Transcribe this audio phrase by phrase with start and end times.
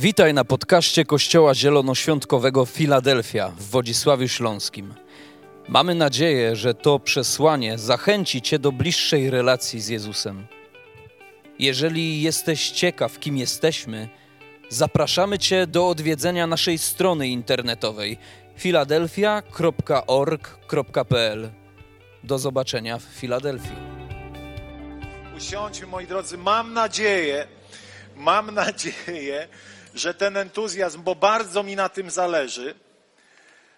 [0.00, 4.94] Witaj na podcaście Kościoła Zielonoświątkowego Filadelfia w Wodzisławiu Śląskim.
[5.68, 10.46] Mamy nadzieję, że to przesłanie zachęci Cię do bliższej relacji z Jezusem.
[11.58, 14.08] Jeżeli jesteś ciekaw, kim jesteśmy,
[14.68, 18.18] zapraszamy Cię do odwiedzenia naszej strony internetowej
[18.56, 21.50] filadelfia.org.pl.
[22.24, 23.76] Do zobaczenia w Filadelfii.
[25.36, 26.38] Usiądźmy, moi drodzy.
[26.38, 27.46] Mam nadzieję,
[28.16, 29.48] mam nadzieję,
[29.94, 32.74] że ten entuzjazm, bo bardzo mi na tym zależy,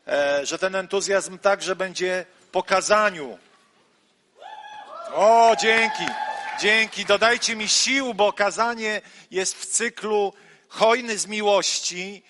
[0.07, 3.39] e, że ten entuzjazm także będzie po kazaniu.
[5.13, 6.07] O, dzięki,
[6.61, 7.05] dzięki.
[7.05, 9.01] Dodajcie mi sił, bo kazanie
[9.31, 10.33] jest w cyklu
[10.69, 12.23] hojny z miłości.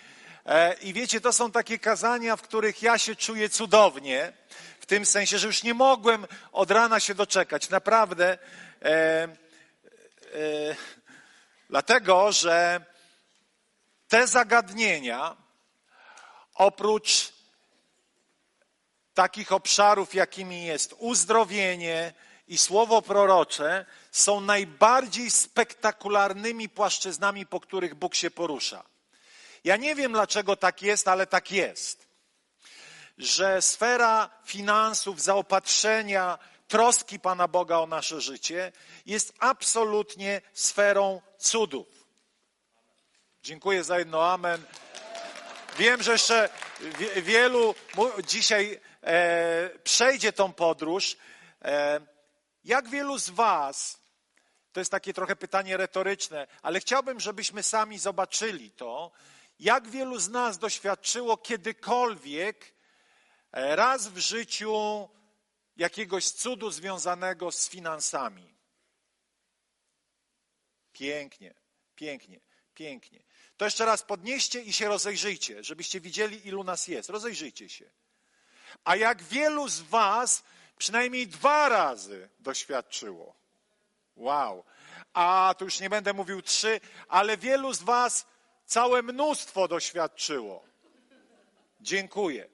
[0.46, 4.32] E, I wiecie, to są takie kazania, w których ja się czuję cudownie,
[4.80, 7.70] w tym sensie, że już nie mogłem od rana się doczekać.
[7.70, 8.38] Naprawdę.
[8.82, 9.28] E, e,
[11.70, 12.80] dlatego, że
[14.10, 15.36] te zagadnienia,
[16.54, 17.32] oprócz
[19.14, 22.12] takich obszarów, jakimi jest uzdrowienie
[22.48, 28.84] i słowo prorocze, są najbardziej spektakularnymi płaszczyznami, po których Bóg się porusza.
[29.64, 32.06] Ja nie wiem, dlaczego tak jest, ale tak jest.
[33.18, 38.72] Że sfera finansów, zaopatrzenia, troski Pana Boga o nasze życie
[39.06, 41.99] jest absolutnie sferą cudów.
[43.42, 44.64] Dziękuję za jedno amen.
[45.78, 46.48] Wiem, że jeszcze
[47.16, 47.74] wielu
[48.26, 51.16] dzisiaj e, przejdzie tą podróż.
[51.62, 52.00] E,
[52.64, 54.00] jak wielu z Was,
[54.72, 59.12] to jest takie trochę pytanie retoryczne, ale chciałbym, żebyśmy sami zobaczyli to,
[59.58, 62.74] jak wielu z nas doświadczyło kiedykolwiek
[63.52, 65.08] e, raz w życiu
[65.76, 68.54] jakiegoś cudu związanego z finansami.
[70.92, 71.54] Pięknie,
[71.94, 72.40] pięknie,
[72.74, 73.29] pięknie.
[73.60, 77.10] To jeszcze raz podnieście i się rozejrzyjcie, żebyście widzieli, ilu nas jest.
[77.10, 77.90] Rozejrzyjcie się.
[78.84, 80.42] A jak wielu z Was
[80.78, 83.34] przynajmniej dwa razy doświadczyło.
[84.16, 84.64] Wow.
[85.12, 88.26] A tu już nie będę mówił trzy, ale wielu z Was
[88.66, 90.64] całe mnóstwo doświadczyło.
[91.80, 92.48] Dziękuję.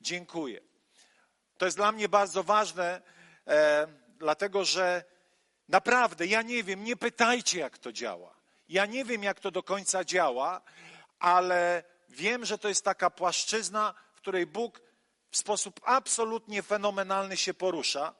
[0.00, 0.60] Dziękuję.
[1.58, 3.02] To jest dla mnie bardzo ważne,
[3.46, 3.86] e,
[4.18, 5.04] dlatego że
[5.68, 8.33] naprawdę ja nie wiem, nie pytajcie, jak to działa.
[8.68, 10.62] Ja nie wiem, jak to do końca działa,
[11.18, 14.80] ale wiem, że to jest taka płaszczyzna, w której Bóg
[15.30, 18.14] w sposób absolutnie fenomenalny się porusza.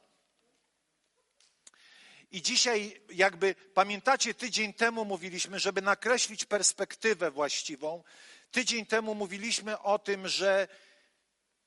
[2.31, 8.05] I dzisiaj, jakby pamiętacie, tydzień temu mówiliśmy, żeby nakreślić perspektywę właściwą.
[8.50, 10.69] Tydzień temu mówiliśmy o tym, że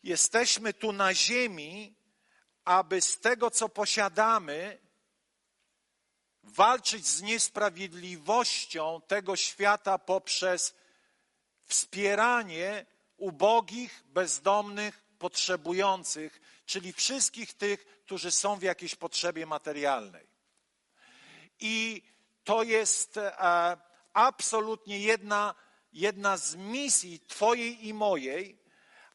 [0.03, 1.95] jesteśmy tu na ziemi,
[2.65, 4.77] aby z tego, co posiadamy,
[6.47, 10.75] walczyć z niesprawiedliwością tego świata poprzez
[11.65, 12.85] wspieranie
[13.17, 20.27] ubogich, bezdomnych, potrzebujących, czyli wszystkich tych, którzy są w jakiejś potrzebie materialnej.
[21.59, 22.03] I
[22.43, 23.77] to jest e,
[24.13, 25.55] absolutnie jedna,
[25.93, 28.59] jedna z misji Twojej i mojej,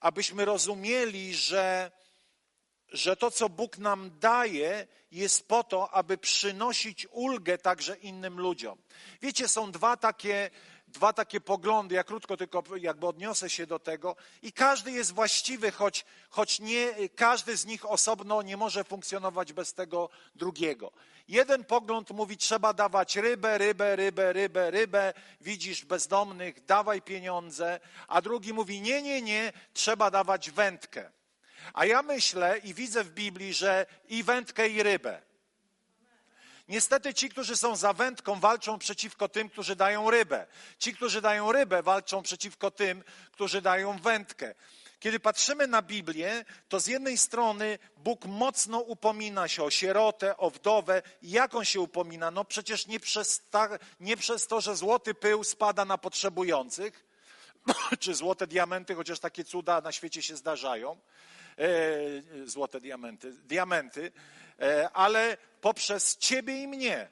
[0.00, 1.91] abyśmy rozumieli, że,
[2.92, 8.78] że to, co Bóg nam daje, jest po to, aby przynosić ulgę także innym ludziom.
[9.22, 10.50] Wiecie, są dwa takie,
[10.88, 11.94] dwa takie poglądy.
[11.94, 14.16] Ja krótko tylko jakby odniosę się do tego.
[14.42, 19.75] I każdy jest właściwy, choć, choć nie każdy z nich osobno nie może funkcjonować bez
[19.75, 20.92] tego drugiego.
[21.28, 25.14] Jeden pogląd mówi, trzeba dawać rybę, rybę, rybę, rybę, rybę.
[25.41, 27.81] Widzisz bezdomnych, dawaj pieniądze.
[28.08, 31.10] A drugi mówi, nie, nie, nie, trzeba dawać wędkę.
[31.75, 35.23] A ja myślę i widzę w Biblii, że i wędkę, i rybę.
[36.69, 40.47] Niestety ci, którzy są za wędką, walczą przeciwko tym, którzy dają rybę.
[40.78, 44.55] Ci, którzy dają rybę, walczą przeciwko tym, którzy dają wędkę.
[45.00, 50.50] Kiedy patrzymy na Biblię, to z jednej strony Bóg mocno upomina się o sierotę, o
[50.50, 51.03] wdowę.
[51.23, 52.31] Jak on się upomina?
[52.31, 53.69] No przecież nie przez, ta,
[54.00, 57.06] nie przez to, że złoty pył spada na potrzebujących,
[58.00, 61.00] czy złote diamenty, chociaż takie cuda na świecie się zdarzają,
[62.44, 64.12] złote diamenty, diamenty,
[64.60, 67.08] e, ale poprzez Ciebie i mnie.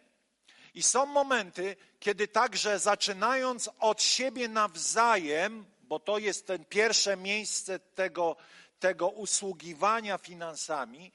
[0.75, 7.79] I są momenty, kiedy także zaczynając od siebie nawzajem, bo to jest ten pierwsze miejsce
[7.79, 8.37] tego,
[8.81, 11.13] tego usługiwania finansami,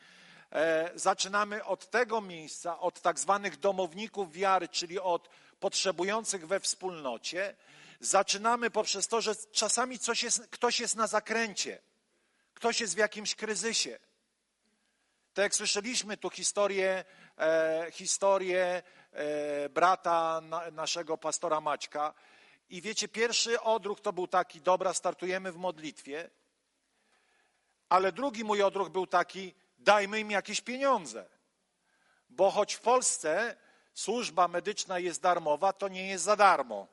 [0.52, 5.30] e, zaczynamy od tego miejsca, od tak zwanych domowników wiary, czyli od
[5.60, 7.56] potrzebujących we wspólnocie.
[8.00, 11.80] Zaczynamy poprzez to, że czasami jest, ktoś jest na zakręcie.
[12.56, 14.00] Ktoś jest w jakimś kryzysie.
[15.34, 17.06] Tak jak słyszeliśmy tu historię,
[17.38, 22.14] e, historię e, brata na, naszego pastora Maćka
[22.70, 26.30] I wiecie, pierwszy odruch to był taki, dobra, startujemy w modlitwie,
[27.90, 31.30] ale drugi mój odruch był taki, dajmy im jakieś pieniądze.
[32.30, 33.56] Bo choć w Polsce
[33.94, 36.88] służba medyczna jest darmowa, to nie jest za darmo.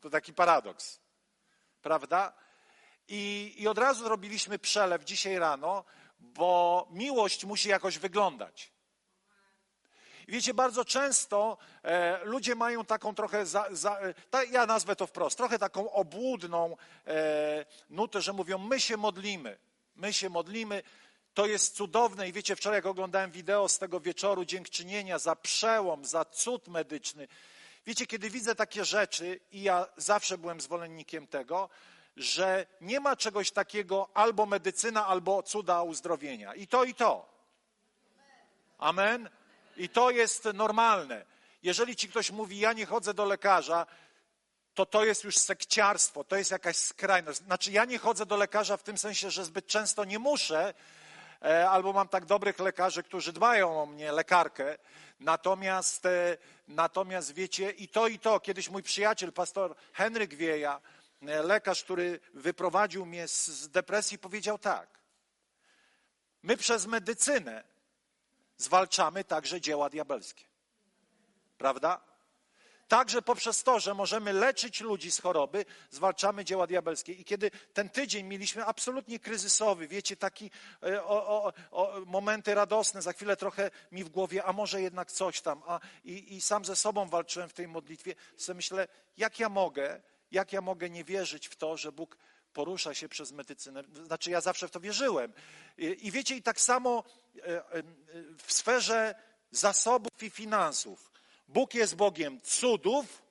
[0.00, 1.00] To taki paradoks,
[1.82, 2.41] prawda?
[3.08, 5.84] I, I od razu robiliśmy przelew dzisiaj rano,
[6.20, 8.72] bo miłość musi jakoś wyglądać.
[10.28, 15.06] Wiecie, bardzo często e, ludzie mają taką trochę, za, za, e, ta, ja nazwę to
[15.06, 16.76] wprost, trochę taką obłudną
[17.06, 19.58] e, nutę, że mówią, my się modlimy,
[19.96, 20.82] my się modlimy,
[21.34, 26.04] to jest cudowne i wiecie, wczoraj jak oglądałem wideo z tego wieczoru dziękczynienia za przełom,
[26.04, 27.28] za cud medyczny,
[27.86, 31.68] wiecie, kiedy widzę takie rzeczy i ja zawsze byłem zwolennikiem tego,
[32.16, 36.54] że nie ma czegoś takiego albo medycyna, albo cuda uzdrowienia.
[36.54, 37.32] I to, i to.
[38.78, 39.30] Amen.
[39.76, 41.24] I to jest normalne.
[41.62, 43.86] Jeżeli ci ktoś mówi, ja nie chodzę do lekarza,
[44.74, 47.38] to to jest już sekciarstwo, to jest jakaś skrajność.
[47.38, 50.74] Znaczy, ja nie chodzę do lekarza w tym sensie, że zbyt często nie muszę,
[51.42, 54.78] e, albo mam tak dobrych lekarzy, którzy dbają o mnie, lekarkę.
[55.20, 56.36] Natomiast, e,
[56.68, 58.40] natomiast wiecie, i to, i to.
[58.40, 60.80] Kiedyś mój przyjaciel, pastor Henryk Wieja,
[61.22, 64.98] lekarz, który wyprowadził mnie z, z depresji, powiedział tak.
[66.42, 67.64] My przez medycynę
[68.56, 70.44] zwalczamy także dzieła diabelskie.
[71.58, 72.12] Prawda?
[72.88, 77.12] Także poprzez to, że możemy leczyć ludzi z choroby, zwalczamy dzieła diabelskie.
[77.12, 80.50] I kiedy ten tydzień mieliśmy absolutnie kryzysowy, wiecie, taki
[80.82, 85.12] e, o, o, o, momenty radosne, za chwilę trochę mi w głowie, a może jednak
[85.12, 89.40] coś tam, a, i, i sam ze sobą walczyłem w tej modlitwie, sobie myślę, jak
[89.40, 90.00] ja mogę,
[90.32, 92.16] jak ja mogę nie wierzyć w to, że Bóg
[92.52, 93.82] porusza się przez medycynę.
[94.06, 95.32] Znaczy, ja zawsze w to wierzyłem.
[95.78, 97.04] I, i wiecie, i tak samo
[97.36, 97.82] e, e,
[98.44, 99.14] w sferze
[99.50, 101.12] zasobów i finansów.
[101.48, 103.22] Bóg jest Bogiem cudów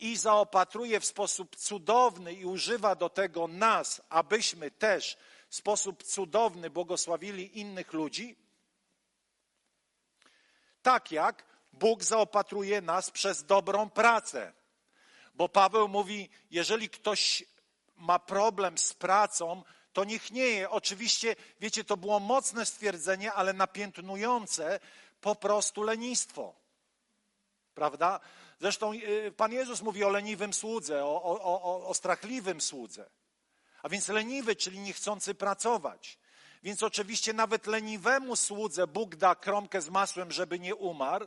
[0.00, 5.16] i zaopatruje w sposób cudowny i używa do tego nas, abyśmy też
[5.48, 8.36] w sposób cudowny błogosławili innych ludzi.
[10.82, 14.52] Tak jak Bóg zaopatruje nas przez dobrą pracę.
[15.34, 17.44] Bo Paweł mówi, jeżeli ktoś
[17.96, 19.62] ma problem z pracą,
[19.92, 20.70] to niech nie je.
[20.70, 24.80] Oczywiście, wiecie, to było mocne stwierdzenie, ale napiętnujące
[25.20, 26.54] po prostu lenistwo.
[27.74, 28.20] Prawda?
[28.60, 33.10] Zresztą y, Pan Jezus mówi o leniwym słudze, o, o, o, o strachliwym słudze.
[33.82, 36.18] A więc leniwy, czyli niechcący pracować.
[36.62, 41.26] Więc oczywiście nawet leniwemu słudze Bóg da kromkę z masłem, żeby nie umarł,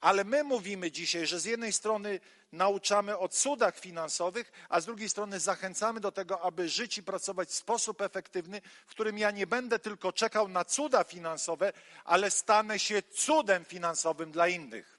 [0.00, 2.20] ale my mówimy dzisiaj, że z jednej strony
[2.52, 7.48] nauczamy o cudach finansowych, a z drugiej strony zachęcamy do tego, aby żyć i pracować
[7.48, 11.72] w sposób efektywny, w którym ja nie będę tylko czekał na cuda finansowe,
[12.04, 14.98] ale stanę się cudem finansowym dla innych.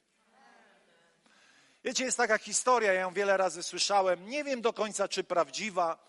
[1.83, 6.05] Wiecie, jest taka historia, ja ją wiele razy słyszałem, nie wiem do końca, czy prawdziwa,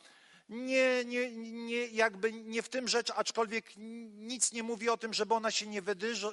[0.49, 5.35] nie, nie, nie, jakby nie w tym rzecz, aczkolwiek nic nie mówi o tym, żeby
[5.35, 5.83] ona się nie,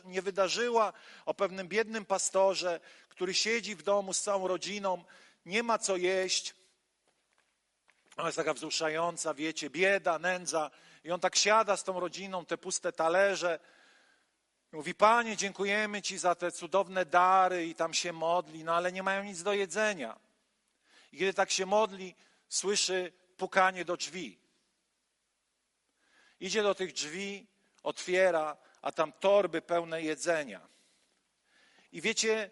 [0.05, 0.93] nie wydarzyła,
[1.25, 2.79] o pewnym biednym pastorze,
[3.09, 5.03] który siedzi w domu z całą rodziną,
[5.45, 6.55] nie ma co jeść.
[8.17, 10.71] Ona jest taka wzruszająca, wiecie, bieda, nędza.
[11.03, 13.59] I on tak siada z tą rodziną, te puste talerze.
[14.71, 19.03] Mówi, Panie, dziękujemy Ci za te cudowne dary i tam się modli, no ale nie
[19.03, 20.19] mają nic do jedzenia.
[21.11, 22.15] I kiedy tak się modli,
[22.49, 24.39] słyszy pukanie do drzwi.
[26.39, 27.47] Idzie do tych drzwi,
[27.83, 30.67] otwiera, a tam torby pełne jedzenia.
[31.91, 32.51] I wiecie,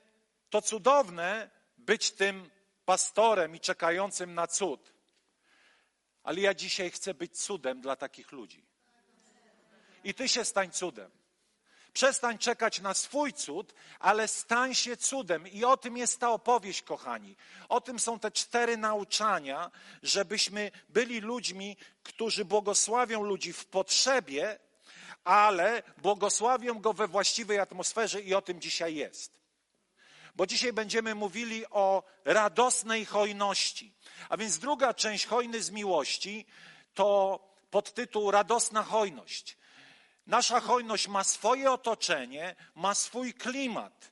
[0.49, 2.49] to cudowne być tym
[2.85, 4.93] pastorem i czekającym na cud.
[6.23, 8.65] Ale ja dzisiaj chcę być cudem dla takich ludzi.
[10.03, 11.11] I ty się stań cudem.
[11.93, 15.47] Przestań czekać na swój cud, ale stań się cudem.
[15.47, 17.35] I o tym jest ta opowieść, kochani.
[17.69, 19.71] O tym są te cztery nauczania,
[20.03, 24.59] żebyśmy byli ludźmi, którzy błogosławią ludzi w potrzebie,
[25.23, 29.41] ale błogosławią go we właściwej atmosferze i o tym dzisiaj jest.
[30.35, 33.93] Bo dzisiaj będziemy mówili o radosnej hojności.
[34.29, 36.45] A więc druga część hojny z miłości
[36.93, 37.39] to
[37.71, 39.57] podtytuł Radosna hojność.
[40.27, 44.11] Nasza hojność ma swoje otoczenie, ma swój klimat.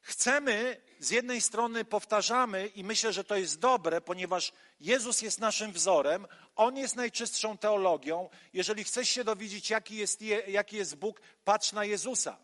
[0.00, 5.72] Chcemy, z jednej strony powtarzamy i myślę, że to jest dobre, ponieważ Jezus jest naszym
[5.72, 6.26] wzorem,
[6.56, 8.28] On jest najczystszą teologią.
[8.52, 12.38] Jeżeli chcesz się dowiedzieć, jaki jest, jaki jest Bóg, patrz na Jezusa.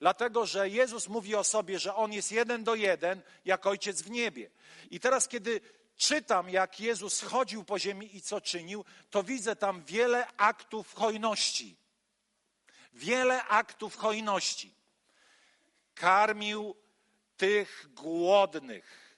[0.00, 4.10] Dlatego, że Jezus mówi o sobie, że On jest jeden do jeden, jak Ojciec w
[4.10, 4.50] niebie.
[4.90, 5.60] I teraz, kiedy
[5.96, 11.83] czytam, jak Jezus chodził po ziemi i co czynił, to widzę tam wiele aktów hojności
[12.94, 14.74] wiele aktów hojności.
[15.94, 16.76] Karmił
[17.36, 19.16] tych głodnych,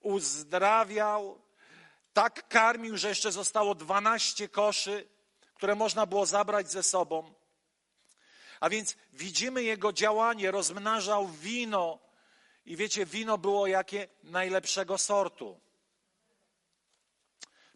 [0.00, 1.42] uzdrawiał,
[2.12, 5.08] tak karmił, że jeszcze zostało 12 koszy,
[5.54, 7.34] które można było zabrać ze sobą.
[8.60, 11.98] A więc widzimy jego działanie, rozmnażał wino.
[12.66, 14.08] I wiecie, wino było jakie?
[14.22, 15.60] Najlepszego sortu.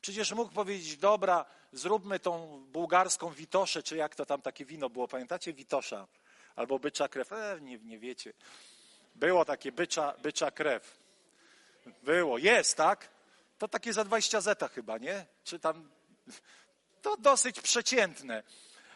[0.00, 5.08] Przecież mógł powiedzieć, dobra, zróbmy tą bułgarską witoszę, czy jak to tam takie wino było,
[5.08, 5.52] pamiętacie?
[5.52, 6.06] Witosza
[6.56, 7.32] albo bycza krew.
[7.32, 8.32] E, nie, nie wiecie.
[9.14, 11.00] Było takie bycza, bycza krew.
[12.02, 13.08] Było, jest, tak?
[13.58, 15.26] To takie za 20 zeta chyba, nie?
[15.44, 15.90] Czy tam...
[17.02, 18.42] To dosyć przeciętne.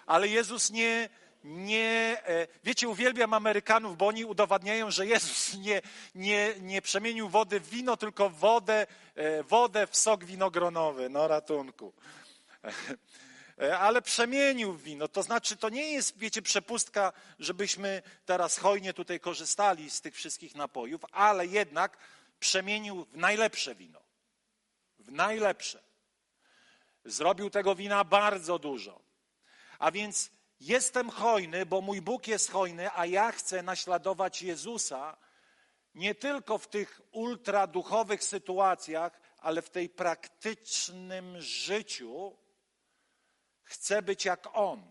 [0.06, 1.08] Ale Jezus nie,
[1.44, 5.82] nie, e, wiecie, uwielbiam Amerykanów, bo oni udowadniają, że Jezus nie,
[6.14, 11.08] nie, nie przemienił wody w wino, tylko wodę, e, wodę w sok winogronowy.
[11.08, 11.92] No ratunku.
[13.80, 15.08] Ale przemienił w wino.
[15.08, 20.54] To znaczy, to nie jest, wiecie, przepustka, żebyśmy teraz hojnie tutaj korzystali z tych wszystkich
[20.54, 21.96] napojów, ale jednak
[22.40, 24.00] przemienił w najlepsze wino.
[24.98, 25.82] W najlepsze.
[27.04, 29.00] Zrobił tego wina bardzo dużo.
[29.78, 30.30] A więc
[30.60, 35.16] jestem hojny, bo mój Bóg jest hojny, a ja chcę naśladować Jezusa
[35.94, 42.36] nie tylko w tych ultraduchowych sytuacjach, ale w tej praktycznym życiu
[43.74, 44.82] chcę być jak On.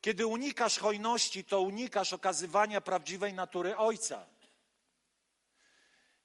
[0.00, 4.26] Kiedy unikasz hojności, to unikasz okazywania prawdziwej natury Ojca.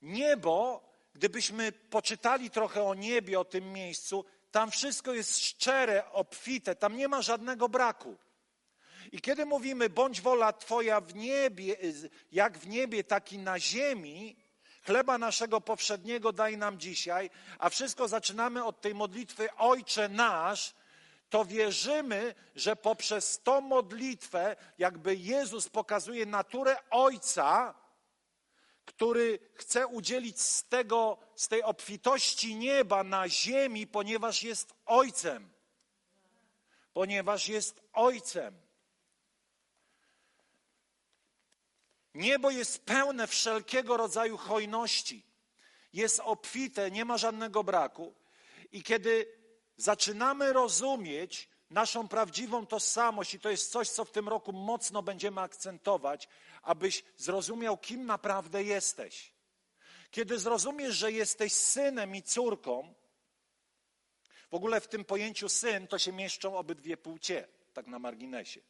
[0.01, 6.97] Niebo, gdybyśmy poczytali trochę o niebie, o tym miejscu, tam wszystko jest szczere, obfite, tam
[6.97, 8.17] nie ma żadnego braku.
[9.11, 11.77] I kiedy mówimy, bądź wola Twoja w niebie,
[12.31, 14.35] jak w niebie, tak i na ziemi,
[14.85, 20.73] chleba naszego powszedniego daj nam dzisiaj, a wszystko zaczynamy od tej modlitwy Ojcze nasz,
[21.31, 27.75] to wierzymy, że poprzez tą modlitwę, jakby Jezus pokazuje naturę Ojca,
[28.85, 35.49] który chce udzielić z, tego, z tej obfitości nieba na ziemi, ponieważ jest Ojcem.
[36.93, 38.61] Ponieważ jest Ojcem.
[42.13, 45.25] Niebo jest pełne wszelkiego rodzaju hojności.
[45.93, 48.15] Jest obfite, nie ma żadnego braku.
[48.71, 49.40] I kiedy
[49.81, 55.41] zaczynamy rozumieć naszą prawdziwą tożsamość, i to jest coś, co w tym roku mocno będziemy
[55.41, 56.27] akcentować,
[56.61, 59.33] abyś zrozumiał, kim naprawdę jesteś.
[60.11, 62.93] Kiedy zrozumiesz, że jesteś synem i córką,
[64.51, 68.61] w ogóle w tym pojęciu syn to się mieszczą obydwie płcie, tak na marginesie.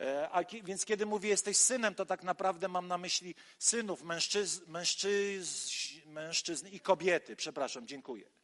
[0.00, 4.62] E, a więc kiedy mówię jesteś synem, to tak naprawdę mam na myśli synów, mężczyzn,
[4.66, 5.70] mężczyzn,
[6.06, 7.36] mężczyzn i kobiety.
[7.36, 8.39] Przepraszam, dziękuję.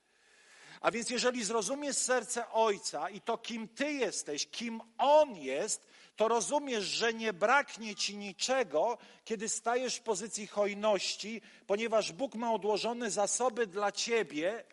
[0.86, 6.28] A więc jeżeli zrozumiesz serce Ojca i to, kim Ty jesteś, kim On jest, to
[6.28, 13.10] rozumiesz, że nie braknie Ci niczego, kiedy stajesz w pozycji hojności, ponieważ Bóg ma odłożone
[13.10, 14.64] zasoby dla Ciebie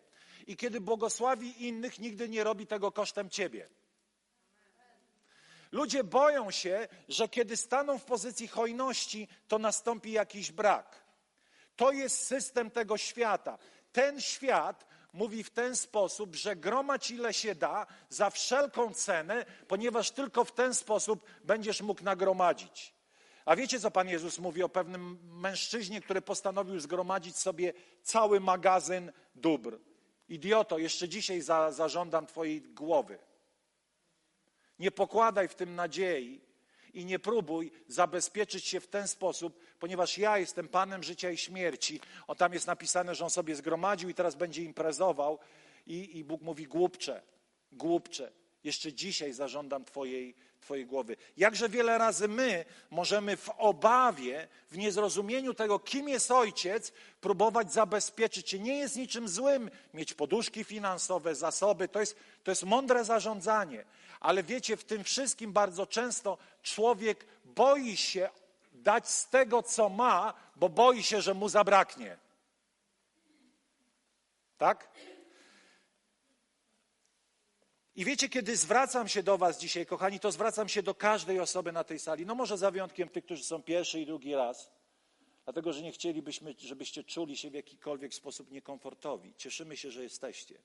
[0.46, 3.68] i kiedy błogosławi innych, nigdy nie robi tego kosztem Ciebie.
[5.72, 11.04] Ludzie boją się, że kiedy staną w pozycji hojności, to nastąpi jakiś brak.
[11.76, 13.58] To jest system tego świata.
[13.92, 20.10] Ten świat mówi w ten sposób, że gromadź ile się da za wszelką cenę, ponieważ
[20.10, 22.94] tylko w ten sposób będziesz mógł nagromadzić.
[23.44, 29.12] A wiecie, co Pan Jezus mówi o pewnym mężczyźnie, który postanowił zgromadzić sobie cały magazyn
[29.34, 29.78] dóbr?
[30.28, 33.18] Idioto, jeszcze dzisiaj za, zażądam Twojej głowy.
[34.78, 36.40] Nie pokładaj w tym nadziei
[36.94, 42.00] i nie próbuj zabezpieczyć się w ten sposób, ponieważ ja jestem Panem życia i śmierci.
[42.26, 45.38] O tam jest napisane, że on sobie zgromadził i teraz będzie imprezował.
[45.86, 47.22] I, i Bóg mówi: głupcze,
[47.72, 48.32] głupcze.
[48.64, 51.16] Jeszcze dzisiaj zażądam Twojej, Twojej głowy.
[51.36, 58.50] Jakże wiele razy my możemy w obawie, w niezrozumieniu tego, kim jest ojciec, próbować zabezpieczyć
[58.50, 58.58] się.
[58.58, 61.88] Nie jest niczym złym mieć poduszki finansowe, zasoby.
[61.88, 63.84] To jest, to jest mądre zarządzanie.
[64.24, 68.30] Ale wiecie, w tym wszystkim bardzo często człowiek boi się
[68.72, 72.16] dać z tego, co ma, bo boi się, że mu zabraknie.
[74.58, 74.88] Tak?
[77.96, 81.72] I wiecie, kiedy zwracam się do Was dzisiaj, kochani, to zwracam się do każdej osoby
[81.72, 82.26] na tej sali.
[82.26, 84.70] No może za wyjątkiem tych, którzy są pierwszy i drugi raz.
[85.44, 89.34] Dlatego, że nie chcielibyśmy, żebyście czuli się w jakikolwiek sposób niekomfortowi.
[89.36, 90.58] Cieszymy się, że jesteście.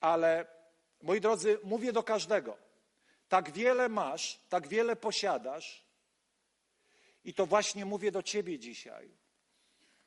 [0.00, 0.57] Ale,
[1.02, 2.56] moi drodzy, mówię do każdego.
[3.28, 5.88] Tak wiele masz, tak wiele posiadasz,
[7.24, 9.10] i to właśnie mówię do Ciebie dzisiaj,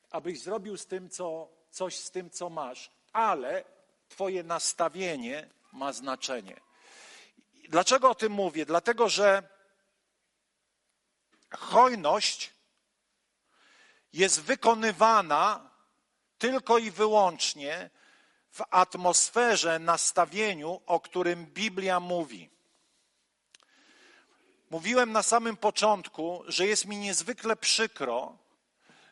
[0.09, 3.63] abyś zrobił z tym, co, coś z tym, co masz, ale
[4.09, 6.61] Twoje nastawienie ma znaczenie.
[7.69, 8.65] Dlaczego o tym mówię?
[8.65, 9.43] Dlatego, że
[11.51, 12.53] hojność
[14.13, 15.71] jest wykonywana
[16.37, 17.89] tylko i wyłącznie
[18.51, 22.49] w atmosferze, nastawieniu, o którym Biblia mówi.
[24.69, 28.37] Mówiłem na samym początku, że jest mi niezwykle przykro,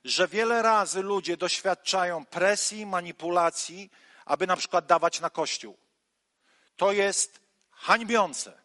[0.03, 3.91] że wiele razy ludzie doświadczają presji, manipulacji,
[4.25, 5.77] aby na przykład dawać na kościół.
[6.77, 7.39] To jest
[7.71, 8.61] hańbiące.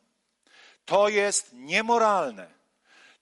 [0.84, 2.50] To jest niemoralne.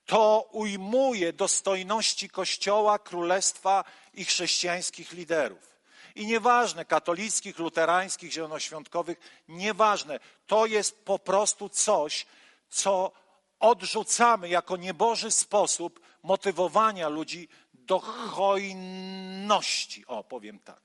[0.06, 5.72] To ujmuje dostojności Kościoła, Królestwa i chrześcijańskich liderów.
[6.14, 10.21] I nieważne, katolickich, luterańskich, zielonoświątkowych, nieważne.
[10.47, 12.26] To jest po prostu coś,
[12.69, 13.12] co
[13.61, 20.07] odrzucamy jako nieboży sposób motywowania ludzi do hojności.
[20.07, 20.83] O, powiem tak.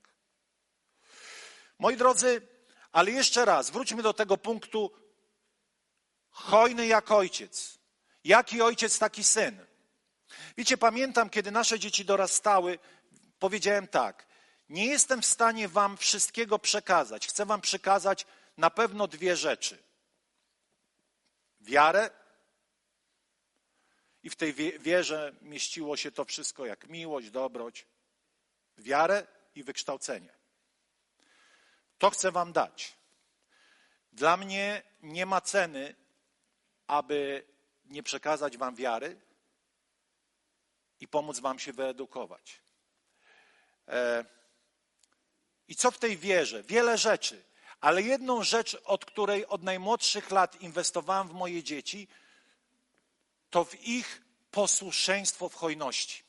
[1.78, 2.48] Moi drodzy,
[2.92, 4.92] ale jeszcze raz, wróćmy do tego punktu
[6.30, 7.78] hojny jak ojciec.
[8.24, 9.66] Jaki ojciec, taki syn.
[10.56, 12.78] Wiecie, pamiętam, kiedy nasze dzieci dorastały,
[13.38, 14.26] powiedziałem tak:
[14.68, 17.26] Nie jestem w stanie Wam wszystkiego przekazać.
[17.26, 19.82] Chcę Wam przekazać na pewno dwie rzeczy:
[21.60, 22.10] wiarę,
[24.22, 27.86] i w tej wierze mieściło się to wszystko jak miłość, dobroć,
[28.78, 30.32] wiarę i wykształcenie.
[31.98, 32.96] To chcę Wam dać.
[34.12, 35.94] Dla mnie nie ma ceny,
[36.86, 37.44] aby
[37.84, 39.20] nie przekazać Wam wiary
[41.00, 42.60] i pomóc Wam się wyedukować.
[43.88, 44.24] E,
[45.68, 46.62] I co w tej wierze?
[46.62, 47.42] Wiele rzeczy,
[47.80, 52.08] ale jedną rzecz, od której od najmłodszych lat inwestowałem w moje dzieci,
[53.50, 56.22] to w ich posłuszeństwo w hojności.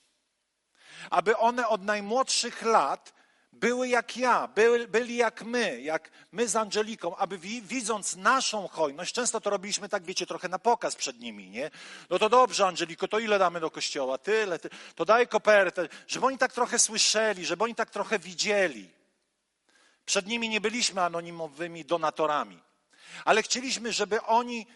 [1.09, 3.13] Aby one od najmłodszych lat
[3.53, 9.13] były jak ja, byli, byli jak my, jak my z Angeliką, aby widząc naszą hojność,
[9.13, 11.71] często to robiliśmy tak, wiecie, trochę na pokaz przed nimi, nie?
[12.09, 14.17] No to dobrze, Angeliko, to ile damy do kościoła?
[14.17, 14.75] Tyle, tyle.
[14.95, 18.98] to daj kopertę, żeby oni tak trochę słyszeli, żeby oni tak trochę widzieli.
[20.09, 22.59] Przed nimi nie byliśmy anonimowymi donatorami,
[23.25, 24.67] ale chcieliśmy, żeby oni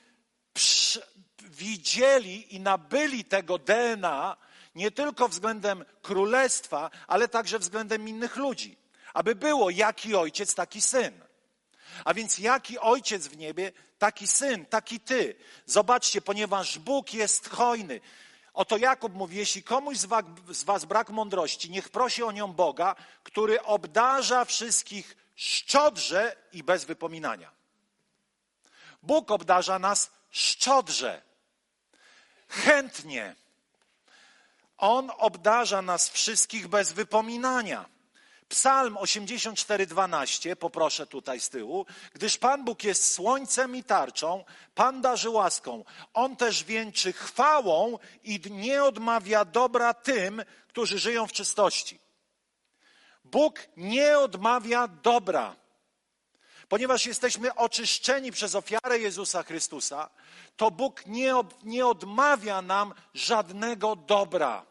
[1.40, 4.38] widzieli i nabyli tego DNA
[4.76, 8.78] nie tylko względem królestwa, ale także względem innych ludzi.
[9.14, 11.22] Aby było jaki ojciec, taki syn.
[12.06, 15.36] A więc jaki ojciec w niebie, taki syn, taki ty.
[15.66, 18.02] Zobaczcie, ponieważ Bóg jest hojny.
[18.54, 22.54] Oto Jakub mówi, jeśli komuś z was, z was brak mądrości, niech prosi o nią
[22.54, 27.52] Boga, który obdarza wszystkich szczodrze i bez wypominania.
[29.02, 31.22] Bóg obdarza nas szczodrze
[32.48, 33.36] chętnie.
[34.78, 37.94] On obdarza nas wszystkich bez wypominania.
[38.50, 44.44] Psalm 84:12, poproszę tutaj z tyłu, gdyż Pan Bóg jest słońcem i tarczą,
[44.76, 51.32] Pan darzy łaską, On też wieńczy chwałą i nie odmawia dobra tym, którzy żyją w
[51.32, 52.03] czystości.
[53.34, 55.56] Bóg nie odmawia dobra.
[56.70, 60.10] Ponieważ jesteśmy oczyszczeni przez ofiarę Jezusa Chrystusa,
[60.58, 64.66] to Bóg nie, nie odmawia nam żadnego dobra.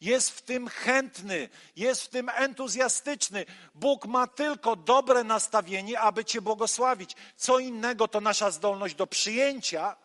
[0.00, 3.46] Jest w tym chętny, jest w tym entuzjastyczny.
[3.74, 7.16] Bóg ma tylko dobre nastawienie, aby Cię błogosławić.
[7.36, 9.96] Co innego to nasza zdolność do przyjęcia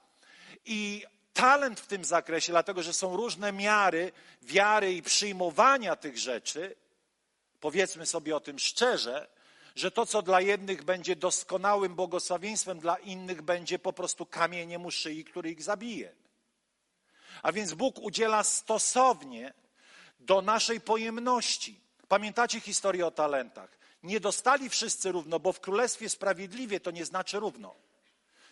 [0.66, 4.12] i talent w tym zakresie, dlatego że są różne miary
[4.42, 6.76] wiary i przyjmowania tych rzeczy.
[7.60, 9.28] Powiedzmy sobie o tym szczerze
[9.78, 14.91] że to, co dla jednych będzie doskonałym błogosławieństwem, dla innych będzie po prostu kamieniem u
[14.91, 16.15] szyi, który ich zabije.
[17.41, 19.54] A więc Bóg udziela stosownie
[20.20, 21.80] do naszej pojemności.
[22.08, 23.78] Pamiętacie historię o talentach?
[24.04, 27.76] Nie dostali wszyscy równo, bo w Królestwie Sprawiedliwie to nie znaczy równo.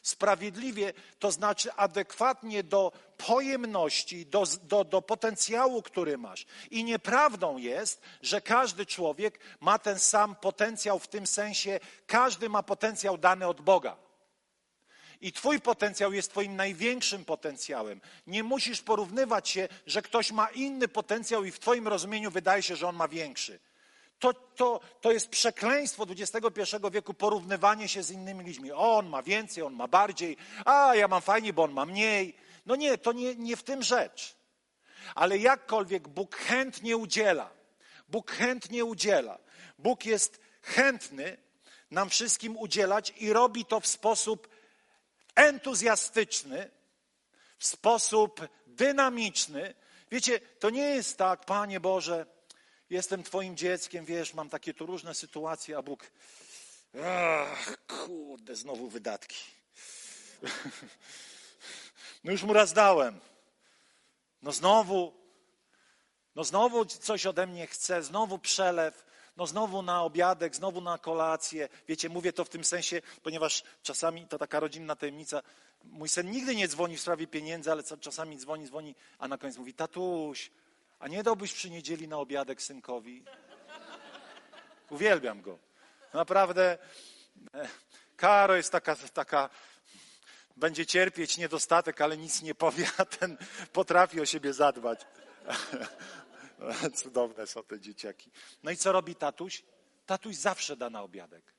[0.06, 6.46] Sprawiedliwie to znaczy adekwatnie do pojemności, do, do, do potencjału, który masz.
[6.72, 12.63] I nieprawdą jest, że każdy człowiek ma ten sam potencjał w tym sensie, każdy ma
[12.63, 13.98] potencjał dany od Boga.
[15.22, 18.02] I Twój potencjał jest Twoim największym potencjałem.
[18.28, 22.76] Nie musisz porównywać się, że ktoś ma inny potencjał i w Twoim rozumieniu wydaje się,
[22.76, 23.60] że on ma większy.
[24.19, 28.71] To, to, to jest przekleństwo XXI wieku porównywanie się z innymi ludźmi.
[28.71, 32.36] On ma więcej, on ma bardziej, a ja mam fajnie, bo on ma mniej.
[32.65, 34.36] No nie, to nie, nie w tym rzecz.
[35.15, 37.49] Ale jakkolwiek Bóg chętnie udziela,
[38.08, 39.39] Bóg chętnie udziela.
[39.80, 41.38] Bóg jest chętny
[41.91, 44.47] nam wszystkim udzielać i robi to w sposób
[45.36, 46.71] entuzjastyczny,
[47.58, 49.73] w sposób dynamiczny.
[50.12, 52.25] Wiecie, to nie jest tak, Panie Boże,
[52.89, 56.12] jestem Twoim dzieckiem, wiesz, mam takie tu różne sytuacje, a Bóg,
[57.04, 59.38] ach, kurde, znowu wydatki.
[62.24, 63.19] No już mu raz dałem.
[64.41, 65.13] No znowu,
[66.36, 69.06] no znowu coś ode mnie chce, znowu przelew,
[69.38, 71.69] no znowu na obiadek, znowu na kolację.
[71.88, 75.41] Wiecie, mówię to w tym sensie, ponieważ czasami to taka rodzinna tajemnica.
[75.84, 79.58] Mój syn nigdy nie dzwoni w sprawie pieniędzy, ale czasami dzwoni, dzwoni, a na koniec
[79.58, 80.52] mówi, tatuś,
[81.00, 83.26] a nie dałbyś przy niedzieli na obiadek synkowi?
[84.90, 85.60] Uwielbiam go.
[86.14, 86.78] Naprawdę,
[87.54, 87.68] e,
[88.16, 89.50] Karo jest taka, taka
[90.58, 93.38] będzie cierpieć niedostatek, ale nic nie powie, a ten
[93.74, 95.06] potrafi o siebie zadbać.
[97.04, 98.32] Cudowne są te dzieciaki.
[98.64, 99.64] No i co robi tatuś?
[100.06, 101.54] Tatuś zawsze da na obiadek.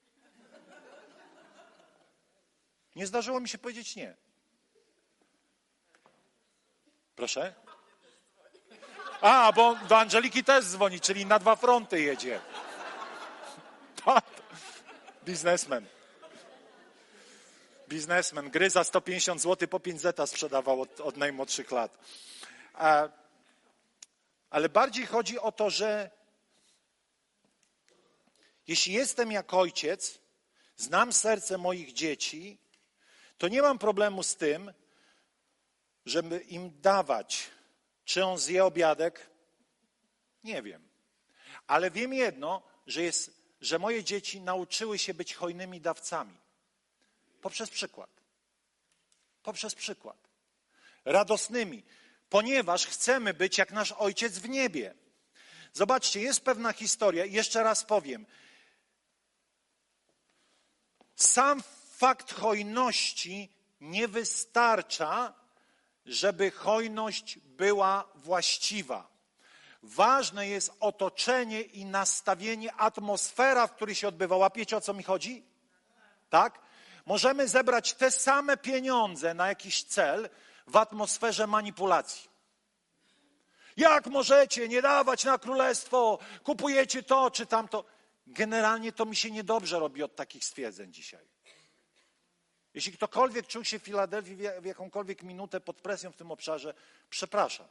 [2.96, 4.16] Nie zdarzyło mi się powiedzieć nie.
[7.16, 7.54] Proszę?
[9.20, 12.40] A, bo do Angeliki też dzwoni, czyli na dwa fronty jedzie.
[15.24, 15.86] Biznesmen.
[17.88, 18.50] Biznesmen.
[18.50, 21.98] Gry za 150 zł po 5 zeta sprzedawał od, od najmłodszych lat.
[22.74, 23.08] A,
[24.50, 26.10] ale bardziej chodzi o to, że
[28.66, 30.18] jeśli jestem jak ojciec,
[30.76, 32.58] znam serce moich dzieci,
[33.38, 34.72] to nie mam problemu z tym,
[36.06, 37.50] żeby im dawać.
[38.06, 39.26] Czy on zje obiadek?
[40.44, 40.88] Nie wiem.
[41.66, 46.36] Ale wiem jedno, że, jest, że moje dzieci nauczyły się być hojnymi dawcami.
[47.42, 48.10] Poprzez przykład.
[49.42, 50.16] Poprzez przykład.
[51.04, 51.82] Radosnymi,
[52.28, 54.94] ponieważ chcemy być jak nasz ojciec w niebie.
[55.72, 58.26] Zobaczcie, jest pewna historia, jeszcze raz powiem.
[61.16, 65.34] Sam fakt hojności nie wystarcza,
[66.06, 69.08] żeby hojność była właściwa.
[69.82, 74.36] Ważne jest otoczenie i nastawienie, atmosfera, w której się odbywa.
[74.36, 75.44] Łapiecie o co mi chodzi?
[76.30, 76.58] Tak?
[77.06, 80.28] Możemy zebrać te same pieniądze na jakiś cel
[80.66, 82.30] w atmosferze manipulacji.
[83.76, 86.18] Jak możecie nie dawać na królestwo?
[86.44, 87.84] Kupujecie to czy tamto.
[88.26, 91.35] Generalnie to mi się niedobrze robi od takich stwierdzeń dzisiaj.
[92.76, 96.74] Jeśli ktokolwiek czuł się w Filadelfii w jakąkolwiek minutę pod presją w tym obszarze,
[97.10, 97.66] przepraszam.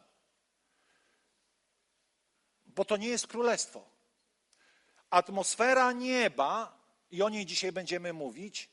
[2.65, 3.85] Bo to nie jest królestwo.
[5.09, 6.77] Atmosfera nieba,
[7.11, 8.69] i o niej dzisiaj będziemy mówić,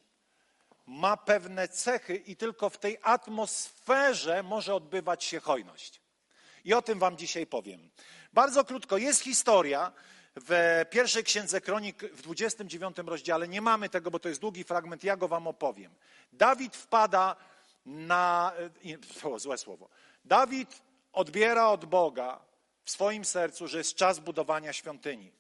[0.86, 6.00] ma pewne cechy i tylko w tej atmosferze może odbywać się hojność.
[6.64, 7.90] I o tym wam dzisiaj powiem.
[8.32, 9.92] Bardzo krótko, jest historia
[10.36, 13.48] w pierwszej księdze kronik w 29 rozdziale.
[13.48, 15.94] Nie mamy tego, bo to jest długi fragment, ja go wam opowiem.
[16.32, 17.36] Dawid wpada
[17.86, 18.52] na.
[19.22, 19.88] To złe słowo.
[20.24, 22.40] Dawid odbiera od Boga
[22.84, 25.32] w swoim sercu, że jest czas budowania świątyni.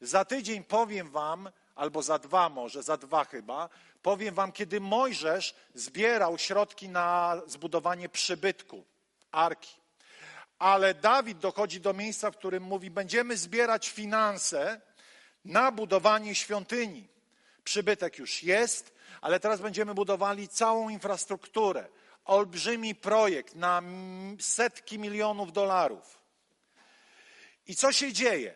[0.00, 3.68] Za tydzień powiem wam, albo za dwa może, za dwa chyba,
[4.02, 8.84] powiem wam, kiedy Mojżesz zbierał środki na zbudowanie przybytku,
[9.32, 9.80] arki.
[10.58, 14.80] Ale Dawid dochodzi do miejsca, w którym mówi: Będziemy zbierać finanse
[15.44, 17.08] na budowanie świątyni.
[17.64, 21.88] Przybytek już jest, ale teraz będziemy budowali całą infrastrukturę.
[22.24, 23.82] Olbrzymi projekt na
[24.40, 26.18] setki milionów dolarów.
[27.66, 28.54] I co się dzieje?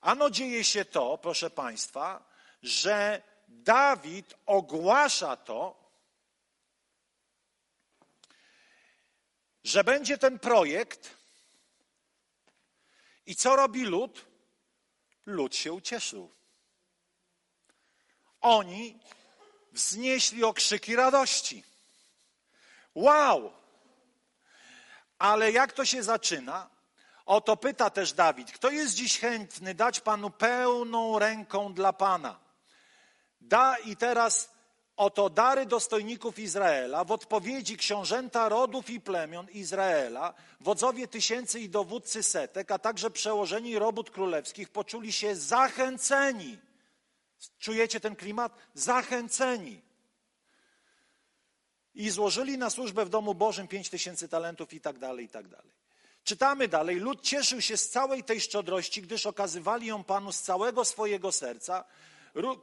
[0.00, 2.24] Ano dzieje się to, proszę Państwa,
[2.62, 5.90] że Dawid ogłasza to,
[9.64, 11.16] że będzie ten projekt
[13.26, 14.26] i co robi lud?
[15.26, 16.30] Lud się ucieszył.
[18.40, 19.00] Oni
[19.72, 21.64] wznieśli okrzyki radości.
[22.94, 23.52] Wow!
[25.18, 26.70] Ale jak to się zaczyna?
[27.26, 32.38] Oto pyta też Dawid, kto jest dziś chętny dać Panu pełną ręką dla Pana?
[33.40, 34.50] Da i teraz
[34.96, 42.22] oto dary dostojników Izraela, w odpowiedzi książęta rodów i plemion Izraela, wodzowie tysięcy i dowódcy
[42.22, 46.58] setek, a także przełożeni robót królewskich poczuli się zachęceni.
[47.58, 48.56] Czujecie ten klimat?
[48.74, 49.80] Zachęceni.
[51.94, 55.48] I złożyli na służbę w domu Bożym pięć tysięcy talentów i tak dalej, i tak
[55.48, 55.72] dalej.
[56.24, 56.96] Czytamy dalej.
[56.96, 61.84] Lud cieszył się z całej tej szczodrości, gdyż okazywali ją Panu z całego swojego serca.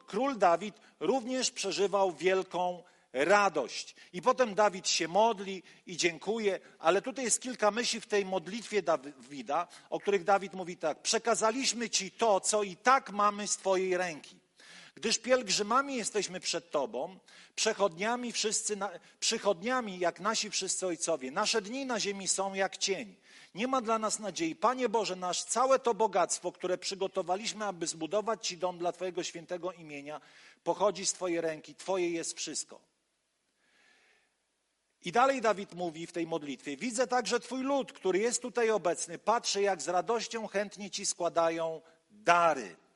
[0.08, 3.96] Król Dawid również przeżywał wielką radość.
[4.14, 8.82] I potem Dawid się modli i dziękuje, ale tutaj jest kilka myśli w tej modlitwie
[8.82, 13.98] Dawida, o których Dawid mówi tak: Przekazaliśmy Ci to, co i tak mamy z Twojej
[13.98, 14.47] ręki.
[14.98, 17.20] Gdyż pielgrzymami jesteśmy przed Tobą,
[17.56, 18.78] przechodniami wszyscy,
[19.20, 21.32] przychodniami jak nasi wszyscy ojcowie.
[21.32, 23.16] Nasze dni na ziemi są jak cień.
[23.56, 24.56] Nie ma dla nas nadziei.
[24.56, 29.72] Panie Boże, nasz całe to bogactwo, które przygotowaliśmy, aby zbudować Ci dom dla Twojego świętego
[29.72, 30.22] imienia,
[30.64, 31.76] pochodzi z Twojej ręki.
[31.76, 32.80] Twoje jest wszystko.
[35.06, 39.18] I dalej Dawid mówi w tej modlitwie: Widzę także Twój lud, który jest tutaj obecny.
[39.18, 42.87] Patrzę, jak z radością chętnie Ci składają dary.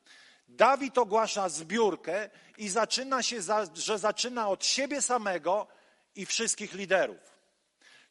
[0.51, 3.37] Dawid ogłasza zbiórkę i zaczyna się,
[3.73, 5.67] że zaczyna od siebie samego
[6.15, 7.41] i wszystkich liderów.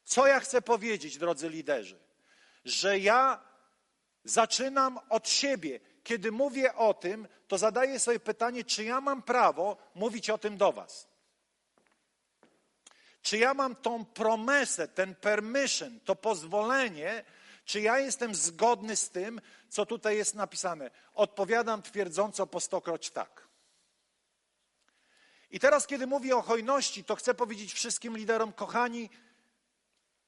[0.04, 1.98] Co ja chcę powiedzieć, drodzy liderzy?
[2.64, 3.40] Że ja
[4.24, 5.80] zaczynam od siebie.
[6.02, 10.56] Kiedy mówię o tym, to zadaję sobie pytanie, czy ja mam prawo mówić o tym
[10.56, 11.08] do Was?
[13.22, 17.24] Czy ja mam tą promesę, ten permission, to pozwolenie,
[17.70, 20.90] czy ja jestem zgodny z tym, co tutaj jest napisane?
[21.14, 23.48] Odpowiadam twierdząco po stokroć tak.
[25.50, 29.10] I teraz, kiedy mówię o hojności, to chcę powiedzieć wszystkim liderom, kochani,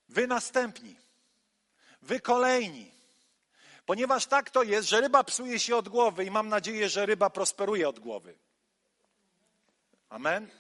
[0.09, 0.97] wy następni,
[2.03, 2.93] wy kolejni.
[3.87, 7.31] Ponieważ tak to jest, że ryba psuje się od głowy i mam nadzieję, że ryba
[7.31, 8.39] prosperuje od głowy.
[10.09, 10.51] Amen?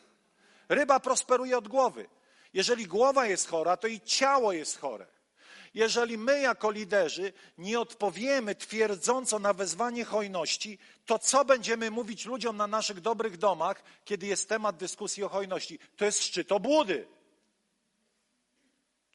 [0.68, 2.08] Ryba prosperuje od głowy.
[2.54, 5.21] Jeżeli głowa jest chora, to i ciało jest chore.
[5.74, 12.56] Jeżeli my jako liderzy nie odpowiemy twierdząco na wezwanie hojności, to co będziemy mówić ludziom
[12.56, 15.78] na naszych dobrych domach, kiedy jest temat dyskusji o hojności?
[15.96, 17.06] To jest szczyt obłudy.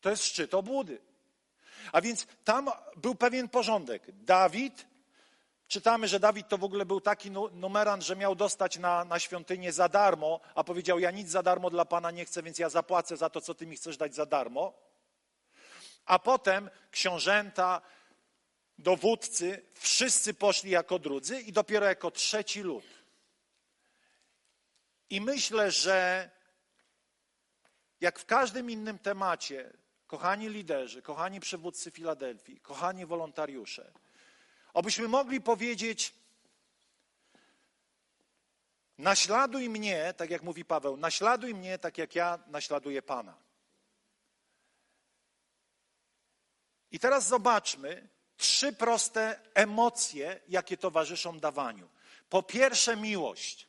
[0.02, 1.02] To jest szczyt obłudy.
[1.92, 4.04] A więc tam był pewien porządek.
[4.12, 4.88] Dawid,
[5.68, 9.72] czytamy, że Dawid to w ogóle był taki numerant, że miał dostać na, na świątynię
[9.72, 13.18] za darmo, a powiedział: Ja nic za darmo dla Pana nie chcę, więc ja zapłacę
[13.18, 14.87] za to, co Ty mi chcesz dać za darmo.
[16.08, 17.82] A potem książęta,
[18.78, 22.86] dowódcy, wszyscy poszli jako drudzy i dopiero jako trzeci lud.
[25.10, 26.30] I myślę, że
[28.02, 29.74] jak w każdym innym temacie,
[30.08, 33.92] kochani liderzy, kochani przywódcy Filadelfii, kochani wolontariusze,
[34.74, 36.14] abyśmy mogli powiedzieć:
[38.98, 43.47] Naśladuj mnie, tak jak mówi Paweł, naśladuj mnie, tak jak ja naśladuję Pana.
[46.92, 51.90] I teraz zobaczmy trzy proste emocje, jakie towarzyszą dawaniu.
[52.30, 53.68] Po pierwsze, miłość.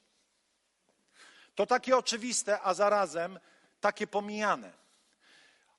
[1.54, 3.40] To takie oczywiste, a zarazem
[3.80, 4.72] takie pomijane.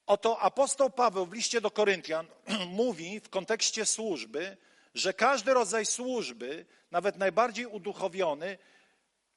[0.06, 2.28] Oto apostoł Paweł w liście do Koryntian
[2.68, 4.58] mówi w kontekście służby,
[4.94, 8.58] że każdy rodzaj służby, nawet najbardziej uduchowiony,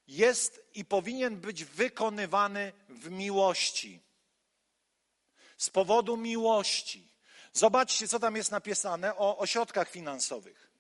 [0.09, 4.01] jest i powinien być wykonywany w miłości.
[5.57, 7.12] Z powodu miłości.
[7.53, 10.71] Zobaczcie, co tam jest napisane o ośrodkach finansowych.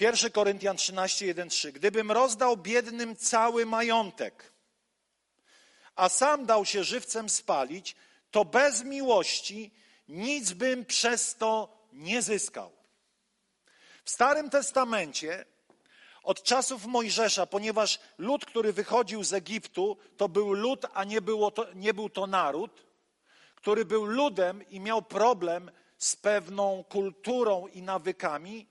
[0.00, 1.72] 1 Koryntian 13, 1, 3.
[1.72, 4.52] Gdybym rozdał biednym cały majątek,
[5.96, 7.96] a sam dał się żywcem spalić,
[8.30, 9.70] to bez miłości
[10.08, 12.72] nic bym przez to nie zyskał.
[14.04, 15.44] W Starym Testamencie
[16.22, 21.50] od czasów Mojżesza, ponieważ lud, który wychodził z Egiptu, to był lud, a nie, było
[21.50, 22.85] to, nie był to naród,
[23.66, 28.66] który był ludem i miał problem z pewną kulturą i nawykami,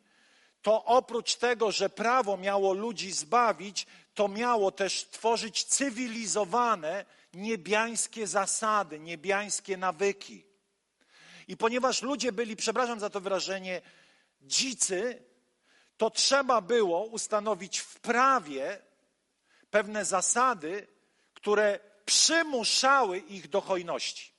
[0.61, 8.99] to oprócz tego, że prawo miało ludzi zbawić, to miało też tworzyć cywilizowane, niebiańskie zasady,
[8.99, 10.45] niebiańskie nawyki.
[11.47, 13.81] I ponieważ ludzie byli, przepraszam za to wyrażenie,
[14.41, 15.23] dzicy,
[15.97, 18.81] to trzeba było ustanowić w prawie
[19.71, 20.87] pewne zasady,
[21.33, 24.34] które przymuszały ich do hojności.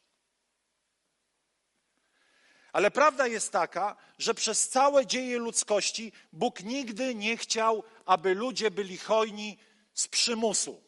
[2.77, 8.71] Ale prawda jest taka, że przez całe dzieje ludzkości Bóg nigdy nie chciał, aby ludzie
[8.71, 9.59] byli hojni
[9.95, 10.83] z przymusu.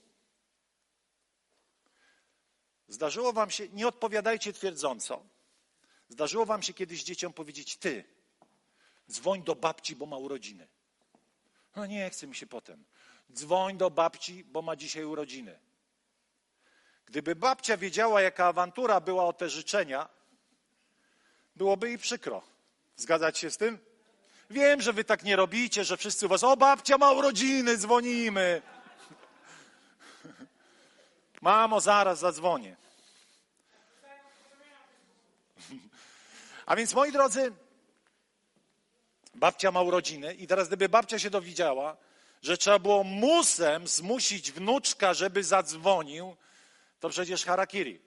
[2.89, 5.23] Zdarzyło wam się, nie odpowiadajcie twierdząco,
[6.09, 8.05] zdarzyło wam się kiedyś dzieciom powiedzieć: Ty,
[9.11, 10.69] dzwoń do babci, bo ma urodziny.
[11.77, 12.85] No nie chce mi się potem.
[13.33, 15.59] Dzwoń do babci, bo ma dzisiaj urodziny.
[17.07, 20.18] Gdyby babcia wiedziała, jaka awantura była o te życzenia,
[21.59, 22.43] byłoby jej przykro.
[22.97, 23.79] Zgadzać się z tym?
[24.51, 28.63] Wiem, że wy tak nie robicie, że wszyscy u was, o babcia ma urodziny, dzwonimy.
[31.41, 32.77] Mamo, zaraz zadzwonię.
[36.67, 37.53] A więc moi drodzy,
[39.35, 41.97] babcia ma urodziny i teraz gdyby babcia się dowiedziała,
[42.43, 46.37] że trzeba było musem zmusić wnuczka, żeby zadzwonił,
[47.01, 48.01] to przecież harakiri.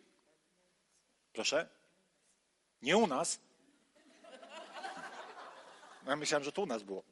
[1.33, 1.80] Proszę?
[2.81, 3.39] Nie u nas.
[6.07, 7.03] Ja myślałem, że to u nas było.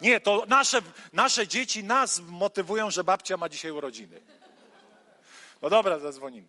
[0.00, 4.20] Nie, to nasze, nasze dzieci nas motywują, że babcia ma dzisiaj urodziny.
[5.62, 6.48] No dobra, zadzwonimy.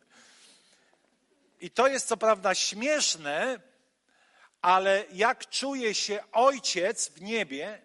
[1.62, 3.60] I to jest co prawda śmieszne,
[4.62, 7.82] ale jak czuje się ojciec w niebie,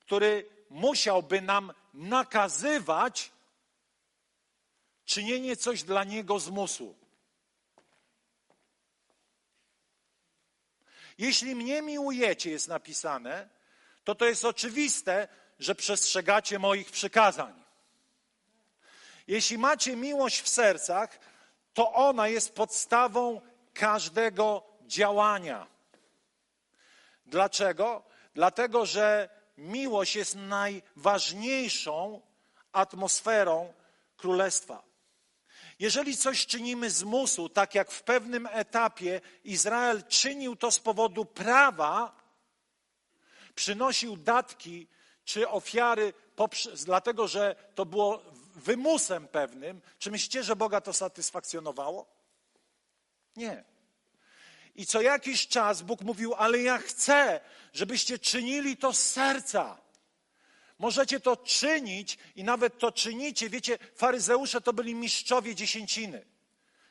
[0.00, 3.32] który musiałby nam nakazywać
[5.04, 6.99] czynienie coś dla niego zmusu.
[11.20, 13.48] Jeśli mnie miłujecie, jest napisane,
[14.04, 15.28] to to jest oczywiste,
[15.58, 17.64] że przestrzegacie moich przykazań.
[19.26, 21.18] Jeśli macie miłość w sercach,
[21.74, 23.40] to ona jest podstawą
[23.74, 25.66] każdego działania.
[27.26, 28.02] Dlaczego?
[28.34, 29.28] Dlatego, że
[29.58, 32.20] miłość jest najważniejszą
[32.72, 33.72] atmosferą
[34.16, 34.89] królestwa.
[35.80, 41.24] Jeżeli coś czynimy z musu, tak jak w pewnym etapie Izrael czynił to z powodu
[41.24, 42.16] prawa,
[43.54, 44.86] przynosił datki
[45.24, 46.12] czy ofiary,
[46.84, 48.22] dlatego że to było
[48.56, 52.06] wymusem pewnym, czy myślicie, że Boga to satysfakcjonowało?
[53.36, 53.64] Nie.
[54.74, 57.40] I co jakiś czas Bóg mówił, ale ja chcę,
[57.72, 59.76] żebyście czynili to z serca.
[60.80, 63.50] Możecie to czynić i nawet to czynicie.
[63.50, 66.26] Wiecie, faryzeusze to byli mistrzowie dziesięciny.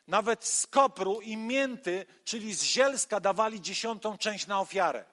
[0.07, 5.05] Nawet z kopru i mięty, czyli z zielska, dawali dziesiątą część na ofiarę.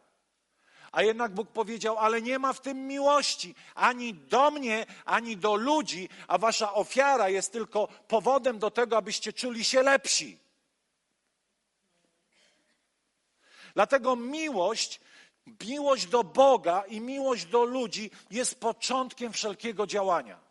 [0.93, 5.55] A jednak Bóg powiedział, ale nie ma w tym miłości ani do mnie, ani do
[5.55, 10.39] ludzi, a wasza ofiara jest tylko powodem do tego, abyście czuli się lepsi.
[13.75, 15.01] Dlatego miłość,
[15.65, 20.47] miłość do Boga i miłość do ludzi jest początkiem wszelkiego działania.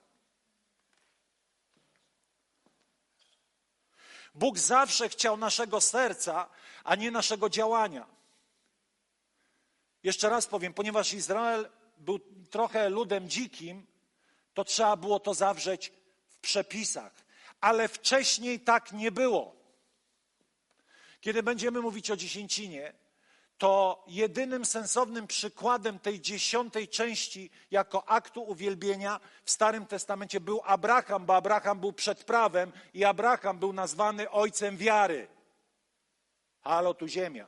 [4.35, 6.49] Bóg zawsze chciał naszego serca,
[6.83, 8.05] a nie naszego działania.
[10.03, 13.85] Jeszcze raz powiem, ponieważ Izrael był trochę ludem dzikim,
[14.53, 15.91] to trzeba było to zawrzeć
[16.27, 17.25] w przepisach.
[17.61, 19.55] Ale wcześniej tak nie było.
[21.21, 22.93] Kiedy będziemy mówić o dziesięcinie,
[23.57, 31.25] to jedynym sensownym przykładem tej dziesiątej części jako aktu uwielbienia w Starym Testamencie był Abraham,
[31.25, 35.27] bo Abraham był przed prawem i Abraham był nazwany ojcem wiary.
[36.61, 37.47] Halo, tu ziemia.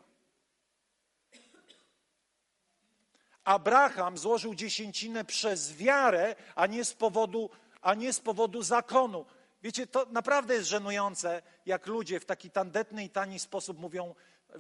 [3.44, 7.50] Abraham złożył dziesięcinę przez wiarę, a nie z powodu,
[7.82, 9.26] a nie z powodu zakonu.
[9.64, 14.16] Wiecie, to naprawdę jest żenujące, jak ludzie w taki tandetny i tani sposób mówią,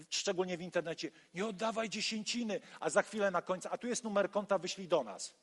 [0.09, 4.31] szczególnie w internecie, nie oddawaj dziesięciny, a za chwilę na końcu, a tu jest numer
[4.31, 5.33] konta, wyślij do nas.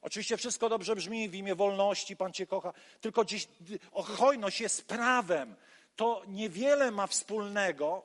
[0.00, 3.48] Oczywiście wszystko dobrze brzmi w imię wolności, Pan Cię kocha, tylko dziś,
[3.92, 5.56] hojność jest prawem.
[5.96, 8.02] To niewiele ma wspólnego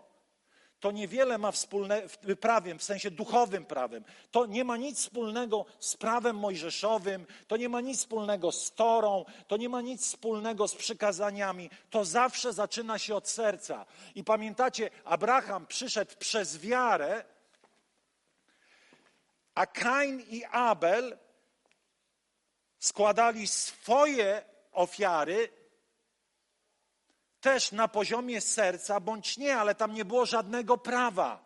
[0.83, 2.07] to niewiele ma wspólnego
[2.39, 4.03] prawem, w sensie duchowym prawem.
[4.31, 9.25] To nie ma nic wspólnego z prawem mojżeszowym, to nie ma nic wspólnego z Torą,
[9.47, 11.69] to nie ma nic wspólnego z przykazaniami.
[11.89, 13.85] To zawsze zaczyna się od serca.
[14.15, 17.25] I pamiętacie, Abraham przyszedł przez wiarę,
[19.55, 21.17] a Kain i Abel
[22.79, 25.49] składali swoje ofiary
[27.43, 31.39] też na poziomie serca, bądź nie, ale tam nie było żadnego prawa.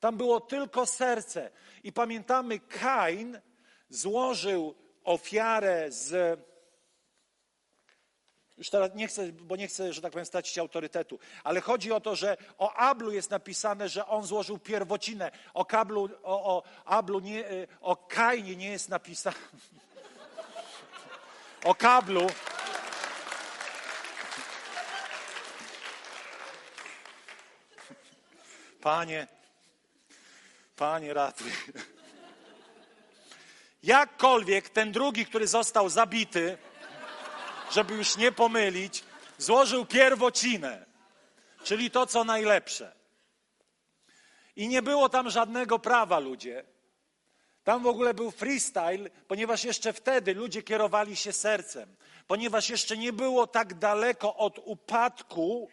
[0.00, 1.50] Tam było tylko serce.
[1.84, 3.40] I pamiętamy, Kain
[3.88, 4.74] złożył
[5.04, 6.40] ofiarę z.
[8.56, 12.00] Już teraz nie chcę, bo nie chcę, że tak powiem, stracić autorytetu, ale chodzi o
[12.00, 15.30] to, że o Ablu jest napisane, że on złożył pierwocinę.
[15.54, 17.44] O, kablu, o, o Ablu, nie,
[17.80, 19.36] o Kainie nie jest napisane.
[21.64, 22.26] O kablu
[28.80, 29.26] Panie,
[30.76, 31.52] Panie ratuj.
[33.82, 36.58] Jakkolwiek ten drugi, który został zabity,
[37.70, 39.04] żeby już nie pomylić,
[39.38, 40.86] złożył pierwocinę,
[41.64, 42.92] czyli to, co najlepsze.
[44.56, 46.64] I nie było tam żadnego prawa, ludzie.
[47.64, 53.12] Tam w ogóle był freestyle, ponieważ jeszcze wtedy ludzie kierowali się sercem, ponieważ jeszcze nie
[53.12, 55.68] było tak daleko od upadku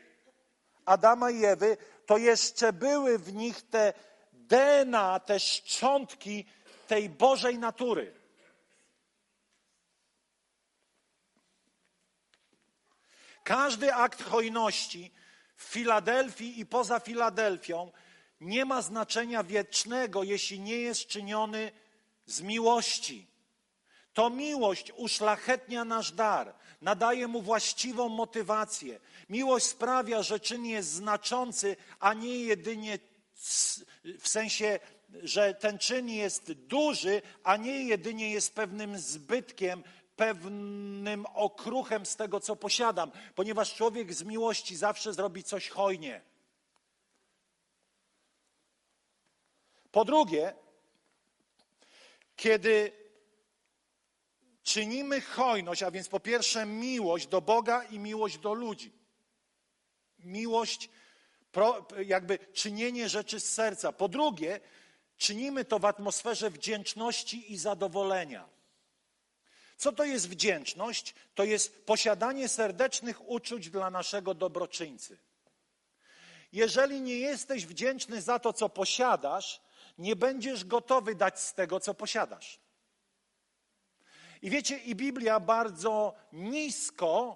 [0.86, 3.94] Adama i Ewy, to jeszcze były w nich te
[4.34, 6.46] DNA, te szczątki
[6.88, 8.14] tej Bożej natury.
[13.44, 15.12] Każdy akt hojności
[15.56, 17.92] w Filadelfii i poza Filadelfią
[18.42, 21.72] nie ma znaczenia wiecznego, jeśli nie jest czyniony
[22.26, 23.28] z miłości.
[24.14, 26.56] To miłość uszlachetnia nasz dar,
[26.86, 29.00] nadaje mu właściwą motywację.
[29.30, 33.00] Miłość sprawia, że czyn jest znaczący, a nie jedynie
[34.20, 34.80] w sensie,
[35.24, 39.84] że ten czyn jest duży, a nie jedynie jest pewnym zbytkiem,
[40.16, 46.22] pewnym okruchem z tego, co posiadam, ponieważ człowiek z miłości zawsze zrobi coś hojnie.
[49.92, 50.54] Po drugie,
[52.36, 53.05] kiedy
[54.66, 58.92] czynimy hojność, a więc po pierwsze miłość do Boga i miłość do ludzi.
[60.20, 60.90] Miłość
[62.06, 63.92] jakby czynienie rzeczy z serca.
[63.92, 64.60] Po drugie,
[65.18, 68.50] czynimy to w atmosferze wdzięczności i zadowolenia.
[69.78, 71.16] Co to jest wdzięczność?
[71.36, 75.18] To jest posiadanie serdecznych uczuć dla naszego dobroczyńcy.
[76.52, 79.62] Jeżeli nie jesteś wdzięczny za to, co posiadasz,
[79.98, 82.65] nie będziesz gotowy dać z tego, co posiadasz.
[84.46, 87.36] I wiecie, i Biblia bardzo nisko,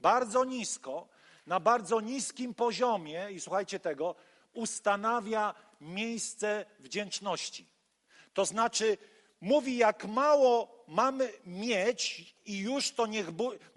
[0.00, 1.08] bardzo nisko,
[1.46, 4.14] na bardzo niskim poziomie, i słuchajcie tego,
[4.52, 7.66] ustanawia miejsce wdzięczności.
[8.34, 8.98] To znaczy,
[9.40, 13.26] mówi, jak mało mamy mieć i już to niech,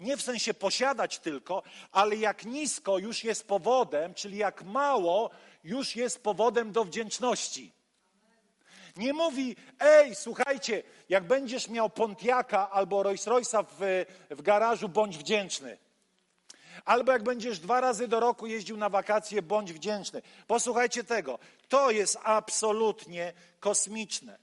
[0.00, 1.62] nie w sensie posiadać tylko,
[1.92, 5.30] ale jak nisko już jest powodem, czyli jak mało
[5.64, 7.72] już jest powodem do wdzięczności.
[8.96, 15.18] Nie mówi, ej, słuchajcie, jak będziesz miał Pontiaka albo Rolls Royce'a w, w garażu, bądź
[15.18, 15.78] wdzięczny.
[16.84, 20.22] Albo jak będziesz dwa razy do roku jeździł na wakacje, bądź wdzięczny.
[20.46, 21.38] Posłuchajcie tego.
[21.68, 24.38] To jest absolutnie kosmiczne.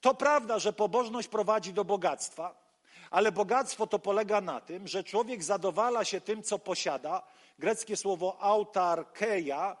[0.00, 2.64] To prawda, że pobożność prowadzi do bogactwa,
[3.10, 7.22] ale bogactwo to polega na tym, że człowiek zadowala się tym, co posiada.
[7.58, 9.76] Greckie słowo autarkeia,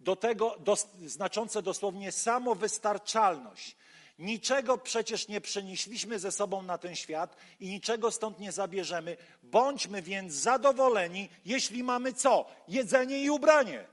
[0.00, 0.76] do tego do,
[1.06, 3.76] znaczące dosłownie samowystarczalność.
[4.18, 9.16] Niczego przecież nie przenieśliśmy ze sobą na ten świat i niczego stąd nie zabierzemy.
[9.42, 12.46] Bądźmy więc zadowoleni, jeśli mamy co?
[12.68, 13.86] Jedzenie i ubranie.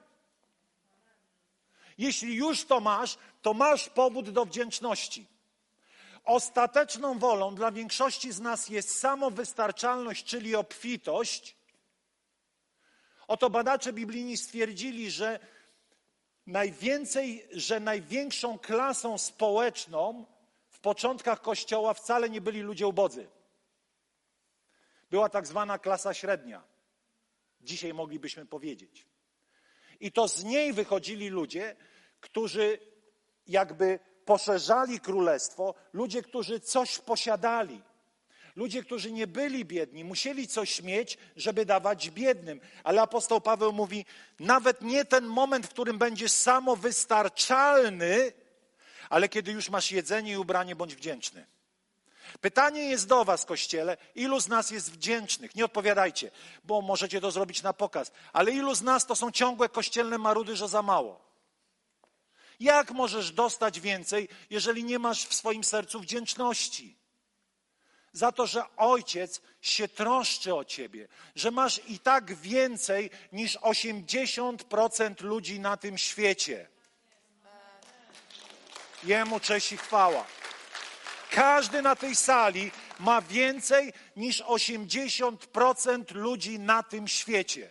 [1.98, 5.26] Jeśli już to masz, to masz powód do wdzięczności.
[6.24, 11.56] Ostateczną wolą dla większości z nas jest samowystarczalność, czyli obfitość.
[13.28, 15.40] Oto badacze biblijni stwierdzili, że
[16.48, 20.26] najwięcej, że największą klasą społeczną
[20.70, 23.28] w początkach Kościoła wcale nie byli ludzie ubodzy.
[25.10, 26.64] Była tak zwana klasa średnia.
[27.62, 29.06] Dzisiaj moglibyśmy powiedzieć.
[30.00, 31.76] I to z niej wychodzili ludzie,
[32.22, 32.80] którzy
[33.48, 37.82] jakby poszerzali królestwo, ludzie, którzy coś posiadali.
[38.58, 42.62] Ludzie, którzy nie byli biedni, musieli coś mieć, żeby dawać biednym.
[42.84, 44.06] Ale apostoł Paweł mówi:
[44.40, 48.34] nawet nie ten moment, w którym będziesz samowystarczalny,
[49.10, 51.46] ale kiedy już masz jedzenie i ubranie, bądź wdzięczny.
[52.42, 55.56] Pytanie jest do Was, kościele, ilu z nas jest wdzięcznych?
[55.56, 56.32] Nie odpowiadajcie,
[56.64, 60.56] bo możecie to zrobić na pokaz, ale ilu z nas to są ciągłe kościelne marudy,
[60.56, 61.22] że za mało?
[62.60, 67.07] Jak możesz dostać więcej, jeżeli nie masz w swoim sercu wdzięczności?
[68.18, 75.22] Za to, że ojciec się troszczy o ciebie, że masz i tak więcej niż 80%
[75.22, 76.68] ludzi na tym świecie.
[79.04, 80.26] Jemu cześć i chwała.
[81.32, 87.70] Każdy na tej sali ma więcej niż 80% ludzi na tym świecie.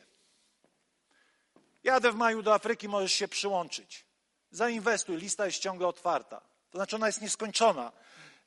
[1.85, 4.05] Jadę w maju do Afryki, możesz się przyłączyć.
[4.51, 6.41] Zainwestuj, lista jest ciągle otwarta.
[6.71, 7.93] To znaczy ona jest nieskończona.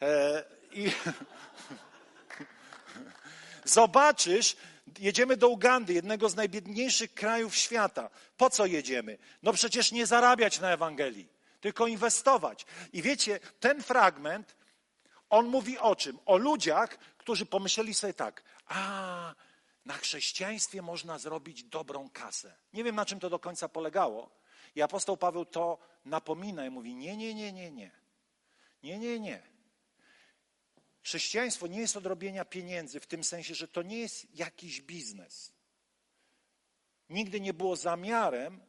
[0.02, 0.92] E, I
[3.70, 4.56] zobaczysz,
[5.00, 8.10] jedziemy do Ugandy, jednego z najbiedniejszych krajów świata.
[8.38, 9.18] Po co jedziemy?
[9.44, 11.28] No przecież nie zarabiać na Ewangelii,
[11.62, 12.66] tylko inwestować.
[12.94, 14.56] I wiecie, ten fragment,
[15.30, 16.20] on mówi o czym?
[16.26, 19.36] O ludziach, którzy pomyśleli sobie tak, a
[19.86, 22.56] na chrześcijaństwie można zrobić dobrą kasę.
[22.74, 24.40] Nie wiem, na czym to do końca polegało,
[24.76, 27.92] i apostoł Paweł to napomina i mówi: Nie, nie, nie, nie, nie.
[28.84, 29.49] Nie, nie, nie.
[31.10, 35.52] Chrześcijaństwo nie jest odrobienia pieniędzy w tym sensie, że to nie jest jakiś biznes.
[37.10, 38.60] Nigdy nie było zamiarem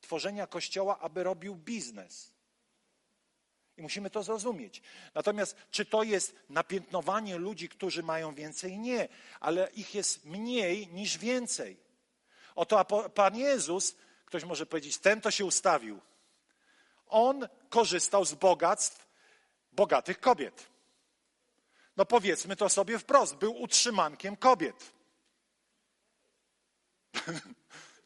[0.00, 2.32] tworzenia kościoła, aby robił biznes.
[3.76, 4.82] I musimy to zrozumieć.
[5.14, 8.78] Natomiast czy to jest napiętnowanie ludzi, którzy mają więcej?
[8.78, 9.08] Nie,
[9.40, 11.76] ale ich jest mniej niż więcej.
[12.54, 12.84] Oto
[13.14, 13.96] Pan Jezus
[14.30, 16.00] Ktoś może powiedzieć, ten to się ustawił.
[17.06, 19.08] On korzystał z bogactw
[19.72, 20.66] bogatych kobiet.
[21.96, 24.92] No powiedzmy to sobie wprost, był utrzymankiem kobiet.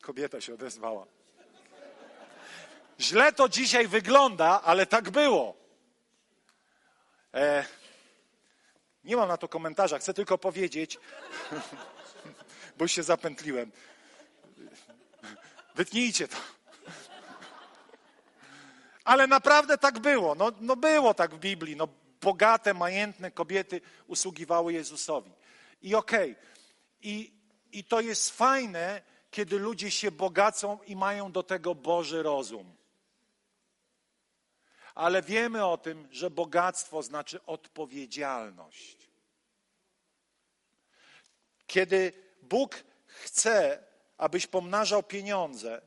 [0.03, 1.07] Kobieta się odezwała.
[3.01, 5.57] Źle to dzisiaj wygląda, ale tak było.
[7.35, 7.67] E,
[9.05, 10.99] nie mam na to komentarza, chcę tylko powiedzieć,
[12.79, 13.73] bo się zapętliłem.
[15.75, 16.37] Wytnijcie to.
[19.05, 20.35] Ale naprawdę tak było.
[20.35, 21.77] No, no było tak w Biblii.
[21.77, 21.89] No,
[22.25, 25.33] bogate, majętne kobiety usługiwały Jezusowi.
[25.83, 26.31] I okej.
[26.33, 26.45] Okay.
[27.03, 27.33] I,
[27.73, 32.77] I to jest fajne, kiedy ludzie się bogacą i mają do tego Boży rozum.
[34.95, 38.97] Ale wiemy o tym, że bogactwo znaczy odpowiedzialność.
[41.67, 42.13] Kiedy
[42.43, 43.85] Bóg chce
[44.19, 45.83] abyś pomnażał pieniądze,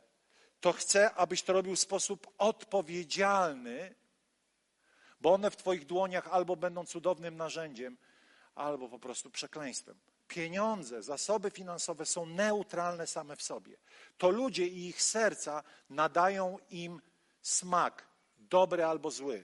[0.61, 3.95] to chcę, abyś to robił w sposób odpowiedzialny,
[5.21, 7.97] bo one w Twoich dłoniach albo będą cudownym narzędziem,
[8.55, 9.99] albo po prostu przekleństwem.
[10.27, 13.77] Pieniądze, zasoby finansowe są neutralne same w sobie.
[14.17, 17.01] To ludzie i ich serca nadają im
[17.41, 18.07] smak,
[18.37, 19.43] dobry albo zły.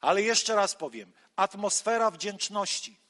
[0.00, 3.00] Ale jeszcze raz powiem, atmosfera wdzięczności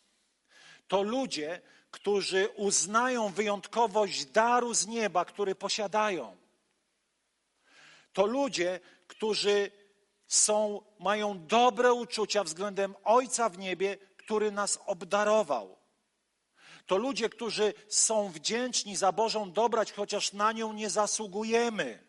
[0.89, 1.61] to ludzie,
[1.91, 6.37] którzy uznają wyjątkowość daru z nieba, który posiadają.
[8.13, 9.71] To ludzie, którzy
[10.31, 15.77] są, mają dobre uczucia względem Ojca w niebie, który nas obdarował.
[16.87, 22.05] To ludzie, którzy są wdzięczni za Bożą dobrać, chociaż na nią nie zasługujemy.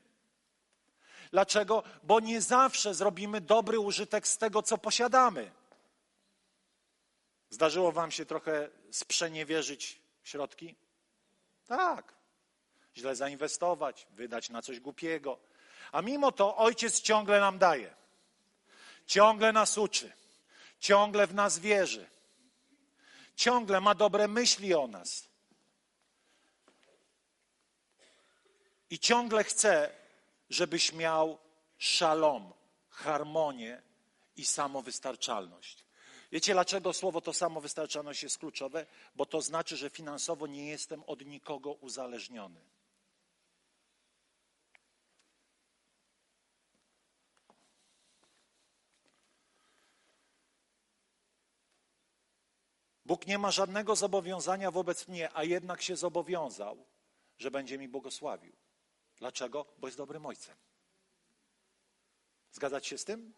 [1.31, 1.83] Dlaczego?
[2.03, 5.51] Bo nie zawsze zrobimy dobry użytek z tego, co posiadamy.
[7.49, 10.75] Zdarzyło Wam się trochę sprzeniewierzyć środki?
[11.67, 12.13] Tak.
[12.97, 15.39] Źle zainwestować, wydać na coś głupiego.
[15.91, 18.00] A mimo to Ojciec ciągle nam daje.
[19.07, 20.11] Ciągle nas uczy.
[20.79, 22.09] Ciągle w nas wierzy.
[23.35, 25.27] Ciągle ma dobre myśli o nas.
[28.89, 29.95] I ciągle chce,
[30.49, 31.37] żebyś miał
[31.77, 32.53] szalom,
[32.89, 33.81] harmonię
[34.35, 35.85] i samowystarczalność.
[36.31, 38.85] Wiecie, dlaczego słowo to samowystarczalność jest kluczowe?
[39.15, 42.61] Bo to znaczy, że finansowo nie jestem od nikogo uzależniony.
[53.11, 56.85] Bóg nie ma żadnego zobowiązania wobec mnie, a jednak się zobowiązał,
[57.37, 58.53] że będzie mi błogosławił.
[59.17, 59.65] Dlaczego?
[59.77, 60.55] Bo jest dobrym ojcem.
[62.51, 63.33] Zgadzać się z tym?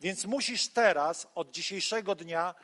[0.00, 2.54] Więc musisz teraz, od dzisiejszego dnia,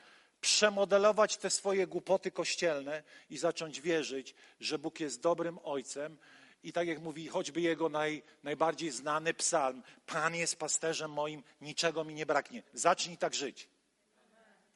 [0.41, 6.18] przemodelować te swoje głupoty kościelne i zacząć wierzyć, że Bóg jest dobrym ojcem.
[6.62, 12.05] I tak jak mówi choćby jego naj, najbardziej znany psalm: Pan jest pasterzem moim, niczego
[12.05, 12.62] mi nie braknie.
[12.73, 13.68] Zacznij tak żyć.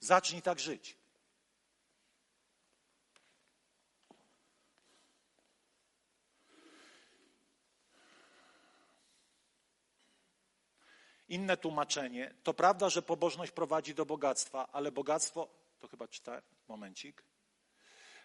[0.01, 1.04] Zacznij tak żyć.
[11.35, 12.35] Inne tłumaczenie.
[12.43, 15.49] To prawda, że pobożność prowadzi do bogactwa, ale bogactwo,
[15.81, 17.23] to chyba czyta, momencik.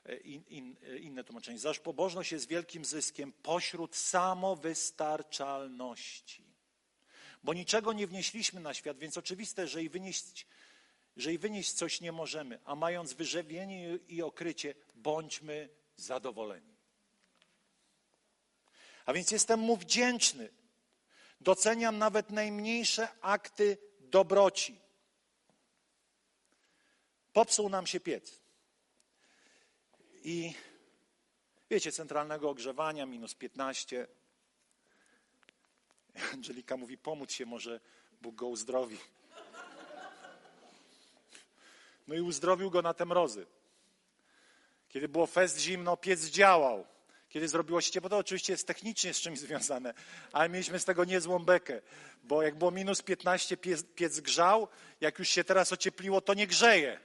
[0.05, 1.59] E, in, in, e, inne tłumaczenie.
[1.59, 6.43] Zaś pobożność jest wielkim zyskiem pośród samowystarczalności.
[7.43, 10.47] Bo niczego nie wnieśliśmy na świat, więc oczywiste, że i wynieść,
[11.17, 16.77] że i wynieść coś nie możemy, a mając wyżywienie i okrycie, bądźmy zadowoleni.
[19.05, 20.49] A więc jestem mu wdzięczny
[21.41, 24.81] Doceniam nawet najmniejsze akty dobroci.
[27.33, 28.39] Popsuł nam się piec.
[30.23, 30.53] I
[31.69, 34.07] wiecie, centralnego ogrzewania minus 15.
[36.33, 37.79] Angelika mówi, pomóc się może,
[38.21, 38.97] Bóg go uzdrowi.
[42.07, 43.45] No i uzdrowił go na te mrozy.
[44.89, 46.85] Kiedy było fest zimno, piec działał
[47.29, 49.93] kiedy zrobiło się ciepło, to oczywiście jest technicznie z czymś związane,
[50.33, 51.81] ale mieliśmy z tego niezłą bekę,
[52.23, 54.67] bo jak było minus 15, piec, piec grzał,
[55.01, 56.99] jak już się teraz ociepliło, to nie grzeje.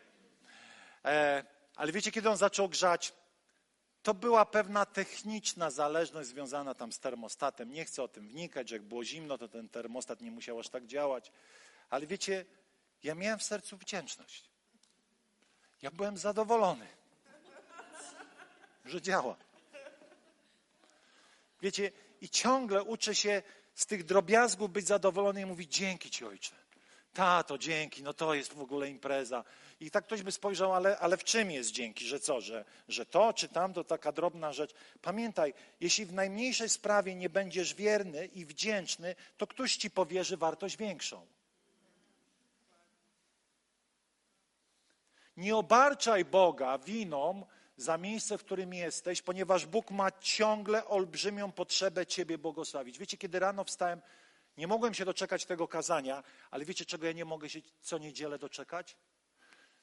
[1.05, 1.45] E,
[1.77, 3.13] ale wiecie, kiedy on zaczął grzać?
[4.03, 7.73] To była pewna techniczna zależność związana tam z termostatem.
[7.73, 10.87] Nie chcę o tym wnikać, jak było zimno, to ten termostat nie musiał aż tak
[10.87, 11.33] działać.
[11.91, 12.45] Ale wiecie,
[13.03, 14.51] ja miałem w sercu wdzięczność.
[15.83, 16.87] Ja byłem zadowolony,
[18.85, 19.37] że działa.
[21.65, 23.43] Wiecie, i ciągle uczę się
[23.75, 26.55] z tych drobiazgów być zadowolony i mówić dzięki Ci Ojcze.
[27.15, 29.45] Tato, dzięki, no to jest w ogóle impreza.
[29.81, 33.07] I tak ktoś by spojrzał, ale, ale w czym jest dzięki, że co, że, że
[33.07, 34.75] to czy tamto, taka drobna rzecz.
[35.03, 40.77] Pamiętaj, jeśli w najmniejszej sprawie nie będziesz wierny i wdzięczny, to ktoś ci powierzy wartość
[40.77, 41.27] większą.
[45.37, 47.47] Nie obarczaj Boga winą
[47.77, 52.99] za miejsce, w którym jesteś, ponieważ Bóg ma ciągle olbrzymią potrzebę Ciebie błogosławić.
[52.99, 54.03] Wiecie, kiedy rano wstałem,
[54.57, 58.39] nie mogłem się doczekać tego kazania, ale wiecie, czego ja nie mogę się co niedzielę
[58.39, 58.97] doczekać?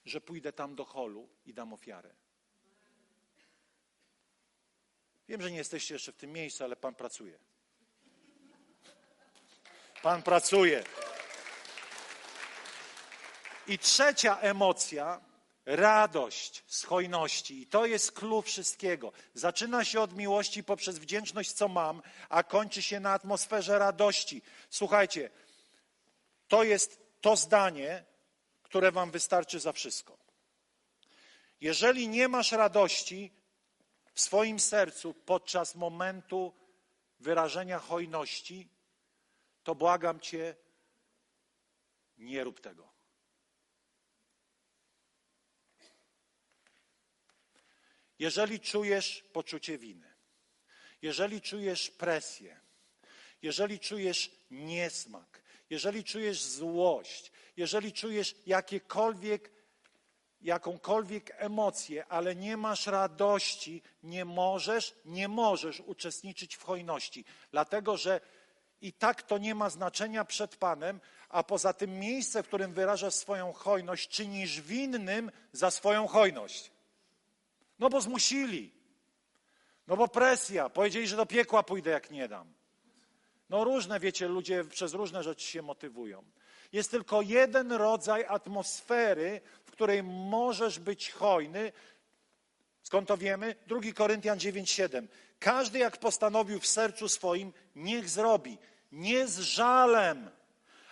[0.06, 2.14] Że pójdę tam do holu i dam ofiarę.
[5.28, 7.40] Wiem, że nie jesteście jeszcze w tym miejscu, ale Pan pracuje.
[10.02, 10.84] Pan pracuje.
[13.68, 15.22] I trzecia emocja
[15.66, 17.62] radość z hojności.
[17.62, 19.12] I to jest klucz wszystkiego.
[19.34, 24.42] Zaczyna się od miłości poprzez wdzięczność, co mam, a kończy się na atmosferze radości.
[24.70, 25.30] Słuchajcie,
[26.48, 28.06] to jest to zdanie,
[28.64, 30.18] które Wam wystarczy za wszystko.
[31.62, 33.32] Jeżeli nie masz radości,
[34.14, 36.54] w swoim sercu podczas momentu
[37.20, 38.68] wyrażenia hojności,
[39.64, 40.56] to błagam Cię,
[42.18, 42.91] nie rób tego.
[48.22, 50.14] Jeżeli czujesz poczucie winy,
[51.02, 52.60] jeżeli czujesz presję,
[53.42, 59.52] jeżeli czujesz niesmak, jeżeli czujesz złość, jeżeli czujesz jakiekolwiek,
[60.42, 68.22] jakąkolwiek emocję, ale nie masz radości, nie możesz, nie możesz uczestniczyć w hojności, dlatego że
[68.82, 71.00] i tak to nie ma znaczenia przed Panem,
[71.30, 76.72] a poza tym miejsce, w którym wyrażasz swoją hojność, czynisz winnym za swoją hojność.
[77.82, 78.72] No bo zmusili.
[79.88, 80.70] No bo presja.
[80.70, 82.54] Powiedzieli, że do piekła pójdę, jak nie dam.
[83.50, 86.24] No różne, wiecie, ludzie przez różne rzeczy się motywują.
[86.72, 91.72] Jest tylko jeden rodzaj atmosfery, w której możesz być hojny.
[92.84, 93.56] Skąd to wiemy?
[93.68, 95.08] 2 Koryntian 9:7.
[95.40, 98.58] Każdy jak postanowił w sercu swoim, niech zrobi.
[98.92, 100.30] Nie z żalem,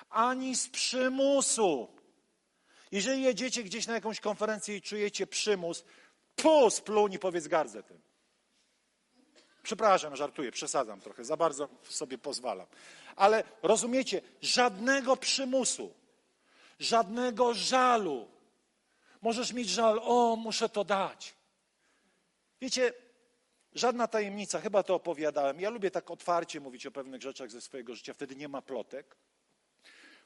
[0.10, 2.00] ani z przymusu.
[2.92, 5.84] Jeżeli jedziecie gdzieś na jakąś konferencję i czujecie przymus,
[6.42, 8.02] pus, pluń i powiedz gardzę tym.
[9.64, 12.68] Przepraszam, żartuję, przesadzam trochę, za bardzo sobie pozwalam.
[13.16, 15.94] Ale rozumiecie, żadnego przymusu,
[16.80, 18.28] żadnego żalu.
[19.22, 21.36] Możesz mieć żal, o, muszę to dać.
[22.62, 22.94] Wiecie,
[23.74, 25.60] żadna tajemnica, chyba to opowiadałem.
[25.60, 29.16] Ja lubię tak otwarcie mówić o pewnych rzeczach ze swojego życia, wtedy nie ma plotek.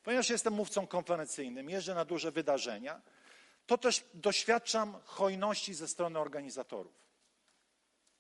[0.04, 3.02] Ponieważ jestem mówcą konferencyjnym, jeżdżę na duże wydarzenia,
[3.66, 6.94] to też doświadczam hojności ze strony organizatorów.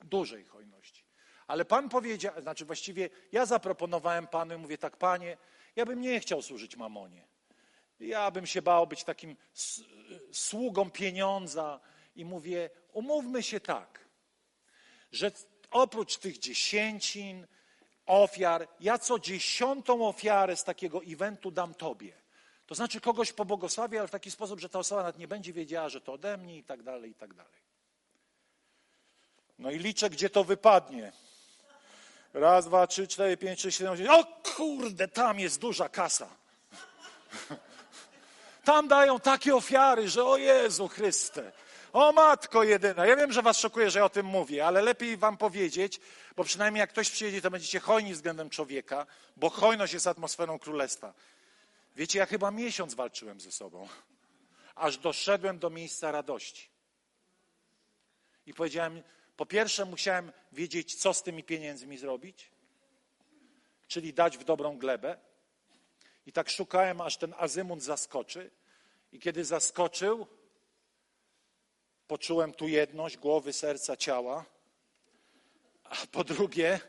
[0.01, 1.03] Dużej hojności.
[1.47, 5.37] Ale Pan powiedział, znaczy właściwie ja zaproponowałem Panu i mówię tak, Panie,
[5.75, 7.27] ja bym nie chciał służyć mamonie.
[7.99, 9.35] Ja bym się bał być takim
[10.31, 11.79] sługą pieniądza
[12.15, 14.05] i mówię, umówmy się tak,
[15.11, 15.31] że
[15.71, 17.47] oprócz tych dziesięcin,
[18.05, 22.22] ofiar, ja co dziesiątą ofiarę z takiego eventu dam Tobie.
[22.73, 25.89] To znaczy kogoś pobłogosławię, ale w taki sposób, że ta osoba nawet nie będzie wiedziała,
[25.89, 27.61] że to ode mnie i tak dalej, i tak dalej.
[29.59, 31.11] No i liczę, gdzie to wypadnie.
[32.33, 34.09] Raz, dwa, trzy, cztery, pięć, sześć, siedem, osiem.
[34.09, 34.23] O
[34.55, 36.27] kurde, tam jest duża kasa.
[38.63, 41.51] Tam dają takie ofiary, że o Jezu Chryste.
[41.93, 43.05] O matko jedyna.
[43.05, 45.99] Ja wiem, że was szokuje, że ja o tym mówię, ale lepiej wam powiedzieć,
[46.35, 49.05] bo przynajmniej jak ktoś przyjedzie, to będziecie hojni względem człowieka,
[49.37, 51.13] bo hojność jest atmosferą królestwa.
[51.95, 53.87] Wiecie, ja chyba miesiąc walczyłem ze sobą,
[54.75, 56.69] aż doszedłem do miejsca radości.
[58.45, 59.03] I powiedziałem,
[59.37, 62.51] po pierwsze musiałem wiedzieć, co z tymi pieniędzmi zrobić,
[63.87, 65.17] czyli dać w dobrą glebę.
[66.25, 68.51] I tak szukałem, aż ten azymut zaskoczy.
[69.11, 70.27] I kiedy zaskoczył,
[72.07, 74.45] poczułem tu jedność głowy, serca, ciała.
[75.83, 76.79] A po drugie,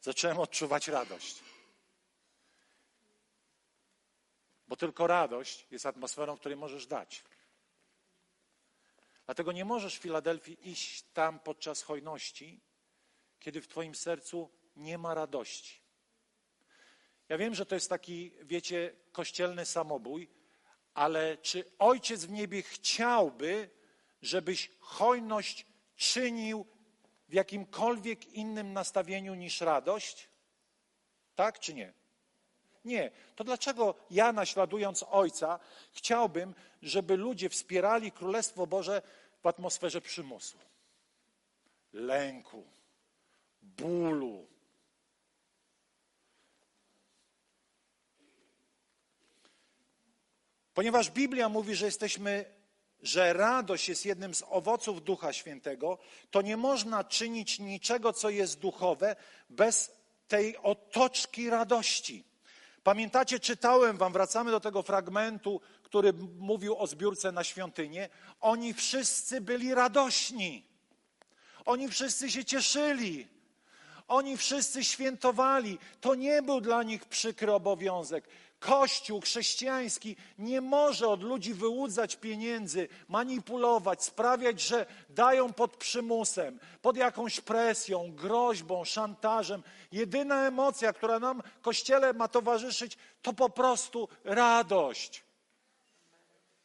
[0.00, 1.51] zacząłem odczuwać radość.
[4.72, 7.24] Bo tylko radość jest atmosferą, której możesz dać.
[9.26, 12.60] Dlatego nie możesz w Filadelfii iść tam podczas hojności,
[13.40, 15.80] kiedy w Twoim sercu nie ma radości.
[17.28, 20.30] Ja wiem, że to jest taki, wiecie, kościelny samobój,
[20.94, 23.70] ale czy Ojciec w niebie chciałby,
[24.22, 25.66] żebyś hojność
[25.96, 26.66] czynił
[27.28, 30.28] w jakimkolwiek innym nastawieniu niż radość?
[31.34, 32.01] Tak czy nie?
[32.84, 33.10] Nie.
[33.36, 35.60] To dlaczego ja, naśladując Ojca,
[35.92, 39.02] chciałbym, żeby ludzie wspierali Królestwo Boże
[39.42, 40.58] w atmosferze przymusu,
[41.92, 42.64] lęku,
[43.62, 44.46] bólu?
[50.74, 52.44] Ponieważ Biblia mówi, że jesteśmy,
[53.02, 55.98] że radość jest jednym z owoców Ducha Świętego,
[56.30, 59.16] to nie można czynić niczego, co jest duchowe,
[59.50, 59.92] bez
[60.28, 62.31] tej otoczki radości.
[62.84, 68.08] Pamiętacie, czytałem wam, wracamy do tego fragmentu, który mówił o zbiórce na świątynię.
[68.40, 70.64] Oni wszyscy byli radośni.
[71.64, 73.28] Oni wszyscy się cieszyli.
[74.08, 75.78] Oni wszyscy świętowali.
[76.00, 78.28] To nie był dla nich przykry obowiązek.
[78.62, 86.96] Kościół chrześcijański nie może od ludzi wyłudzać pieniędzy, manipulować, sprawiać, że dają pod przymusem, pod
[86.96, 89.62] jakąś presją, groźbą, szantażem.
[89.92, 95.24] Jedyna emocja, która nam, Kościele, ma towarzyszyć, to po prostu radość.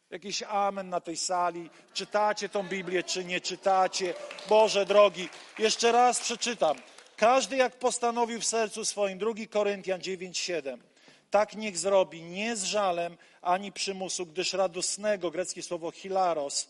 [0.09, 1.69] Jakiś amen na tej sali.
[1.93, 4.13] Czytacie tą Biblię, czy nie czytacie?
[4.49, 5.29] Boże drogi,
[5.59, 6.77] jeszcze raz przeczytam.
[7.15, 10.86] Każdy jak postanowił w sercu swoim, 2 Koryntian 9, 7.
[11.29, 16.69] Tak niech zrobi, nie z żalem ani przymusu, gdyż radosnego, greckie słowo hilaros,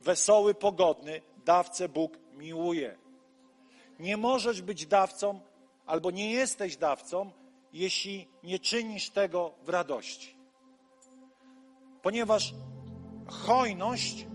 [0.00, 2.98] wesoły, pogodny, dawcę Bóg miłuje.
[3.98, 5.40] Nie możesz być dawcą,
[5.86, 7.30] albo nie jesteś dawcą,
[7.72, 10.36] jeśli nie czynisz tego w radości.
[12.02, 12.54] Ponieważ
[13.26, 14.26] hojność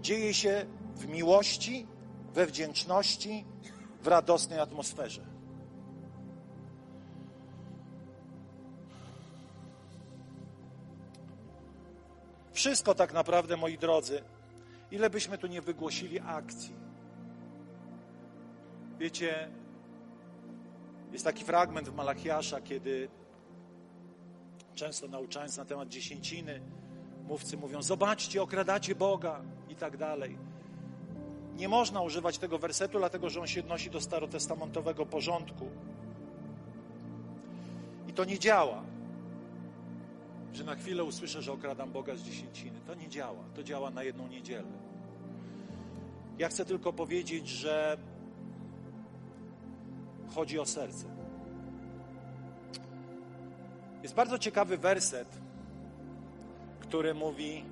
[0.00, 1.86] dzieje się w miłości,
[2.34, 3.44] we wdzięczności,
[4.00, 5.35] w radosnej atmosferze.
[12.56, 14.22] Wszystko tak naprawdę, moi drodzy,
[14.90, 16.74] ile byśmy tu nie wygłosili akcji.
[18.98, 19.48] Wiecie,
[21.12, 23.08] jest taki fragment w Malachiasza, kiedy
[24.74, 26.60] często nauczając na temat dziesięciny,
[27.28, 30.38] mówcy mówią: Zobaczcie, okradacie Boga i tak dalej.
[31.56, 35.70] Nie można używać tego wersetu, dlatego że on się odnosi do starotestamentowego porządku.
[38.08, 38.95] I to nie działa
[40.56, 42.80] że na chwilę usłyszę, że okradam Boga z dziesięciny.
[42.86, 43.44] To nie działa.
[43.54, 44.68] To działa na jedną niedzielę.
[46.38, 47.96] Ja chcę tylko powiedzieć, że
[50.34, 51.06] chodzi o serce.
[54.02, 55.28] Jest bardzo ciekawy werset,
[56.80, 57.64] który mówi: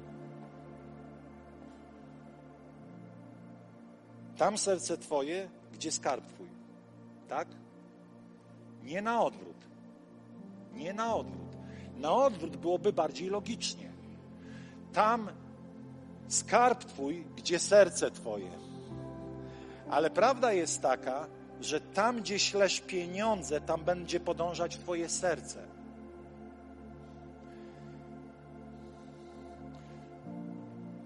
[4.37, 6.49] Tam serce Twoje, gdzie skarb Twój.
[7.29, 7.49] Tak?
[8.83, 9.57] Nie na odwrót.
[10.75, 11.44] Nie na odwrót.
[11.99, 13.93] Na odwrót byłoby bardziej logicznie.
[14.93, 15.31] Tam
[16.29, 18.51] skarb Twój, gdzie serce Twoje.
[19.91, 21.27] Ale prawda jest taka,
[21.61, 25.67] że tam, gdzie ślesz pieniądze, tam będzie podążać Twoje serce.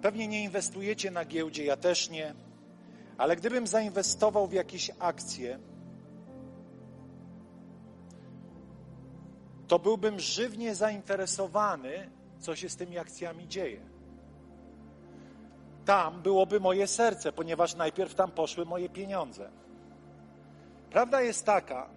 [0.03, 2.35] Pewnie nie inwestujecie na giełdzie, ja też nie,
[3.19, 5.59] ale gdybym zainwestował w jakieś akcje,
[9.69, 13.81] to byłbym żywnie zainteresowany, co się z tymi akcjami dzieje.
[15.85, 19.51] Tam byłoby moje serce, ponieważ najpierw tam poszły moje pieniądze.
[20.91, 21.91] Prawda jest taka,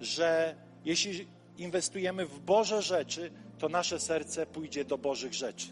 [0.00, 5.68] że jeśli inwestujemy w Boże rzeczy, to nasze serce pójdzie do Bożych rzeczy.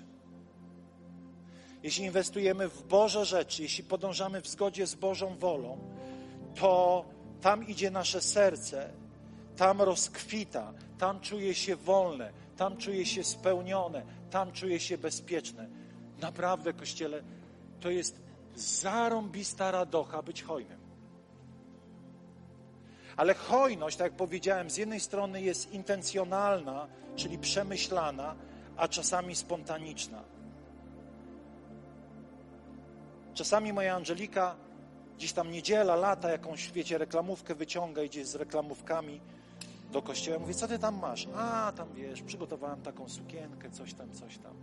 [1.82, 5.78] Jeśli inwestujemy w Boże rzeczy, jeśli podążamy w zgodzie z Bożą wolą,
[6.54, 7.04] to
[7.40, 8.99] tam idzie nasze serce
[9.60, 15.68] tam rozkwita, tam czuje się wolne, tam czuje się spełnione, tam czuje się bezpieczne.
[16.20, 17.22] Naprawdę, Kościele,
[17.80, 18.20] to jest
[18.54, 20.80] zarąbista radocha być hojnym.
[23.16, 28.36] Ale hojność, tak jak powiedziałem, z jednej strony jest intencjonalna, czyli przemyślana,
[28.76, 30.22] a czasami spontaniczna.
[33.34, 34.56] Czasami moja Angelika
[35.16, 39.20] gdzieś tam niedziela, lata, jakąś, wiecie, reklamówkę wyciąga, idzie z reklamówkami
[39.90, 40.38] do kościoła.
[40.38, 41.28] Mówię, co ty tam masz?
[41.36, 44.54] A, tam wiesz, przygotowałem taką sukienkę, coś tam, coś tam.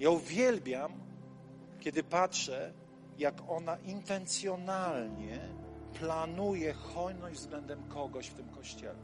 [0.00, 0.92] Ja uwielbiam,
[1.80, 2.72] kiedy patrzę,
[3.18, 5.38] jak ona intencjonalnie
[5.98, 8.98] planuje hojność względem kogoś w tym kościele.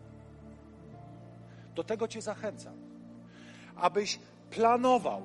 [1.75, 2.75] Do tego Cię zachęcam,
[3.77, 4.19] abyś
[4.51, 5.23] planował,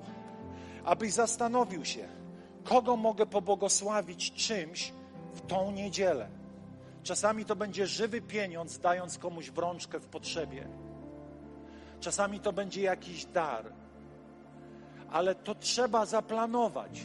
[0.85, 2.07] abyś zastanowił się,
[2.63, 4.93] kogo mogę pobłogosławić czymś
[5.33, 6.40] w tą niedzielę
[7.03, 10.67] Czasami to będzie żywy pieniądz, dając komuś w rączkę w potrzebie.
[11.99, 13.65] Czasami to będzie jakiś dar.
[15.11, 17.01] Ale to trzeba zaplanować.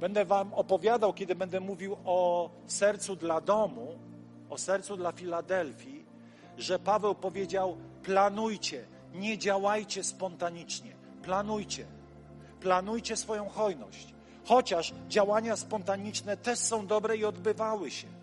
[0.00, 3.98] Będę Wam opowiadał, kiedy będę mówił o sercu dla domu,
[4.50, 6.06] o sercu dla Filadelfii,
[6.58, 8.84] że Paweł powiedział: planujcie,
[9.14, 11.86] nie działajcie spontanicznie, planujcie,
[12.60, 14.14] planujcie swoją hojność.
[14.44, 18.17] Chociaż działania spontaniczne też są dobre i odbywały się.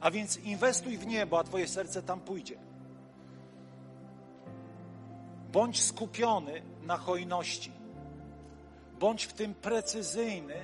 [0.00, 2.56] A więc inwestuj w niebo, a Twoje serce tam pójdzie.
[5.52, 7.72] Bądź skupiony na hojności.
[9.00, 10.54] Bądź w tym precyzyjny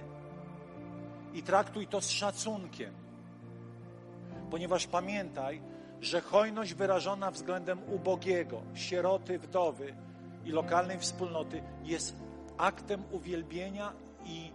[1.35, 2.95] i traktuj to z szacunkiem.
[4.51, 5.63] Ponieważ pamiętaj,
[6.01, 9.95] że hojność wyrażona względem ubogiego, sieroty, wdowy
[10.45, 12.17] i lokalnej wspólnoty jest
[12.59, 13.93] aktem uwielbienia
[14.25, 14.53] i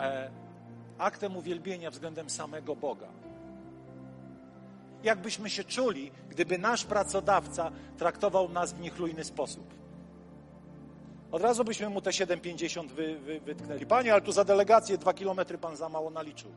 [0.00, 0.30] e,
[0.98, 3.17] aktem uwielbienia względem samego Boga
[5.04, 9.78] jakbyśmy się czuli, gdyby nasz pracodawca traktował nas w niechlujny sposób.
[11.32, 13.86] Od razu byśmy mu te 7,50 wy, wy, wytknęli.
[13.86, 16.50] Panie, ale tu za delegację dwa kilometry pan za mało naliczył.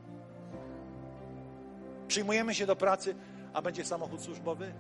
[2.08, 3.16] Przyjmujemy się do pracy,
[3.54, 4.74] a będzie samochód służbowy?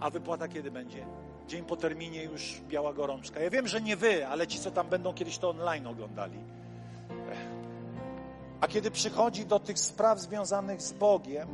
[0.00, 1.06] A wypłata kiedy będzie?
[1.48, 3.40] Dzień po terminie już biała gorączka.
[3.40, 6.38] Ja wiem, że nie wy, ale ci, co tam będą kiedyś to online oglądali.
[8.60, 11.48] A kiedy przychodzi do tych spraw związanych z Bogiem,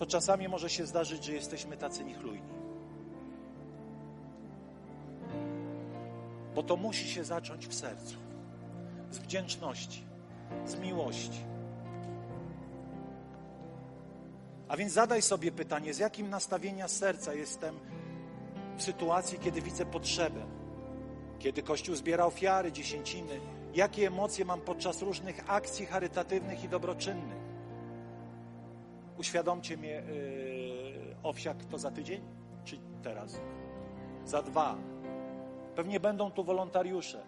[0.00, 2.48] to czasami może się zdarzyć, że jesteśmy tacy niechlujni.
[6.54, 8.14] Bo to musi się zacząć w sercu.
[9.10, 10.04] z wdzięczności,
[10.66, 11.44] z miłości.
[14.68, 17.78] A więc zadaj sobie pytanie, z jakim nastawienia serca jestem
[18.76, 20.40] w sytuacji, kiedy widzę potrzebę,
[21.38, 23.40] kiedy Kościół zbiera ofiary, dziesięciny,
[23.74, 27.39] jakie emocje mam podczas różnych akcji charytatywnych i dobroczynnych.
[29.20, 32.20] Uświadomcie mnie, yy, owsiak to za tydzień,
[32.64, 33.40] czy teraz?
[34.24, 34.76] Za dwa.
[35.76, 37.22] Pewnie będą tu wolontariusze.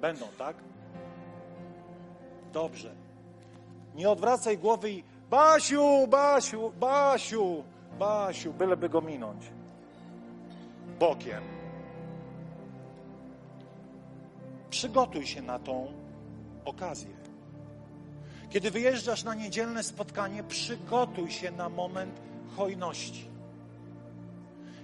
[0.00, 0.56] Będą, tak?
[2.52, 2.94] Dobrze.
[3.94, 7.64] Nie odwracaj głowy i Basiu, Basiu, Basiu,
[7.98, 9.50] Basiu, byleby go minąć.
[10.98, 11.42] Bokiem.
[14.70, 15.92] Przygotuj się na tą
[16.64, 17.13] okazję.
[18.54, 22.20] Kiedy wyjeżdżasz na niedzielne spotkanie, przygotuj się na moment
[22.56, 23.28] hojności.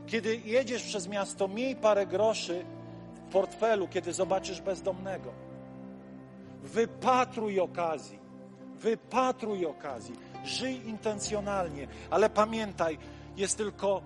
[0.06, 2.64] Kiedy jedziesz przez miasto, miej parę groszy
[3.14, 5.32] w portfelu, kiedy zobaczysz bezdomnego.
[6.62, 8.18] Wypatruj okazji.
[8.74, 10.14] Wypatruj okazji.
[10.44, 12.98] Żyj intencjonalnie, ale pamiętaj,
[13.36, 14.02] jest tylko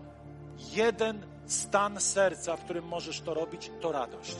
[0.72, 4.36] jeden stan serca, w którym możesz to robić, to radość.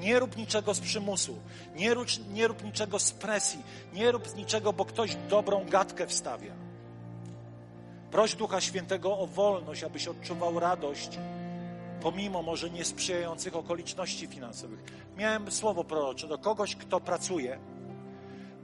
[0.00, 1.38] Nie rób niczego z przymusu,
[1.76, 6.52] nie rób, nie rób niczego z presji, nie rób niczego, bo ktoś dobrą gadkę wstawia.
[8.10, 11.18] Proś Ducha Świętego o wolność, abyś odczuwał radość,
[12.00, 14.80] pomimo może niesprzyjających okoliczności finansowych.
[15.16, 17.58] Miałem słowo prorocze do kogoś, kto pracuje.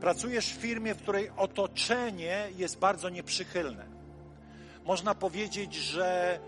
[0.00, 3.86] Pracujesz w firmie, w której otoczenie jest bardzo nieprzychylne.
[4.84, 6.38] Można powiedzieć, że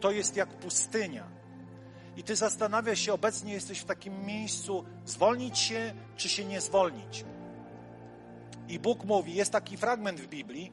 [0.00, 1.41] to jest jak pustynia.
[2.16, 7.24] I ty zastanawiasz się, obecnie jesteś w takim miejscu, zwolnić się, czy się nie zwolnić.
[8.68, 10.72] I Bóg mówi, jest taki fragment w Biblii,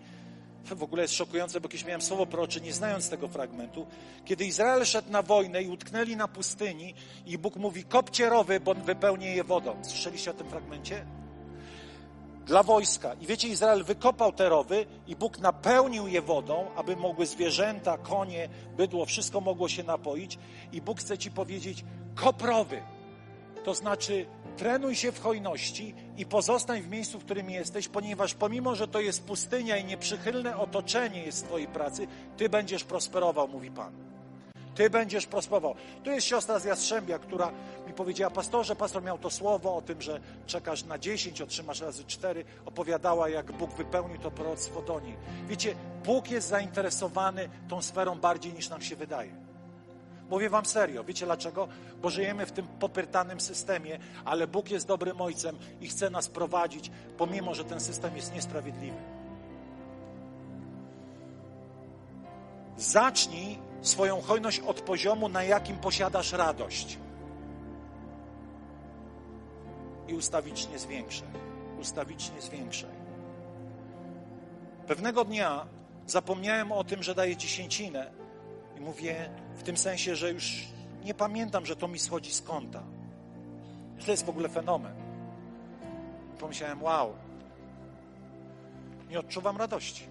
[0.66, 3.88] w ogóle jest szokujące, bo kiedyś miałem słowo prorocze, nie znając tego fragmentu,
[4.26, 6.94] kiedy Izrael szedł na wojnę i utknęli na pustyni
[7.26, 9.76] i Bóg mówi, kopcie rowy, bo wypełnię je wodą.
[9.84, 11.06] Słyszeliście o tym fragmencie?
[12.50, 13.14] Dla wojska.
[13.14, 18.50] I wiecie, Izrael wykopał te rowy i Bóg napełnił je wodą, aby mogły zwierzęta, konie,
[18.78, 20.38] bydło, wszystko mogło się napoić.
[20.72, 21.84] I Bóg chce ci powiedzieć,
[22.16, 22.82] kop rowy.
[23.64, 24.26] To znaczy,
[24.58, 29.00] trenuj się w hojności i pozostań w miejscu, w którym jesteś, ponieważ pomimo, że to
[29.00, 34.09] jest pustynia i nieprzychylne otoczenie jest Twojej pracy, Ty będziesz prosperował, mówi Pan.
[34.80, 35.76] Ty będziesz prosperował.
[36.04, 37.52] Tu jest siostra z Jastrzębia, która
[37.88, 42.04] mi powiedziała, pastorze, pastor miał to słowo o tym, że czekasz na 10, otrzymasz razy
[42.04, 42.46] 4.
[42.66, 45.16] Opowiadała, jak Bóg wypełnił to proroctwo do niej.
[45.48, 45.76] Wiecie,
[46.06, 49.32] Bóg jest zainteresowany tą sferą bardziej niż nam się wydaje.
[50.30, 51.04] Mówię wam serio.
[51.04, 51.68] Wiecie dlaczego?
[52.02, 56.92] Bo żyjemy w tym popyrtanym systemie, ale Bóg jest dobrym ojcem i chce nas prowadzić,
[57.18, 58.98] pomimo, że ten system jest niesprawiedliwy.
[62.78, 66.98] Zacznij swoją hojność od poziomu, na jakim posiadasz radość.
[70.08, 71.28] I ustawicznie zwiększaj.
[71.80, 73.00] Ustawicznie zwiększaj.
[74.88, 75.66] Pewnego dnia
[76.08, 78.12] zapomniałem o tym, że daję dziesięcinę
[78.78, 80.68] i mówię w tym sensie, że już
[81.04, 82.84] nie pamiętam, że to mi schodzi z kąta.
[84.06, 84.94] To jest w ogóle fenomen.
[86.40, 87.14] Pomyślałem, wow,
[89.10, 90.08] nie odczuwam radości.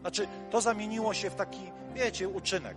[0.00, 1.60] Znaczy, to zamieniło się w taki,
[1.94, 2.76] wiecie, uczynek.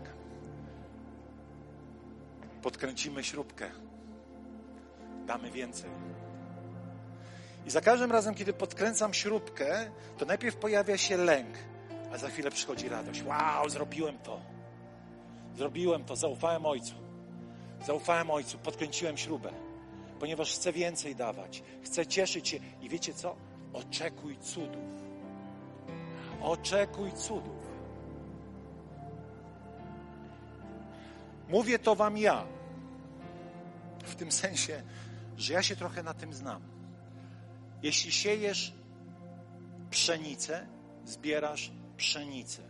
[2.61, 3.69] Podkręcimy śrubkę,
[5.25, 5.89] damy więcej.
[7.65, 11.57] I za każdym razem, kiedy podkręcam śrubkę, to najpierw pojawia się lęk,
[12.13, 13.23] a za chwilę przychodzi radość.
[13.23, 14.41] Wow, zrobiłem to.
[15.57, 16.95] Zrobiłem to, zaufałem Ojcu.
[17.85, 19.49] Zaufałem Ojcu, podkręciłem śrubę,
[20.19, 22.59] ponieważ chcę więcej dawać, chcę cieszyć się.
[22.81, 23.35] I wiecie co?
[23.73, 24.91] Oczekuj cudów.
[26.41, 27.60] Oczekuj cudów.
[31.51, 32.45] Mówię to Wam ja,
[34.03, 34.83] w tym sensie,
[35.37, 36.61] że ja się trochę na tym znam.
[37.83, 38.73] Jeśli siejesz
[39.89, 40.67] pszenicę,
[41.05, 42.61] zbierasz pszenicę.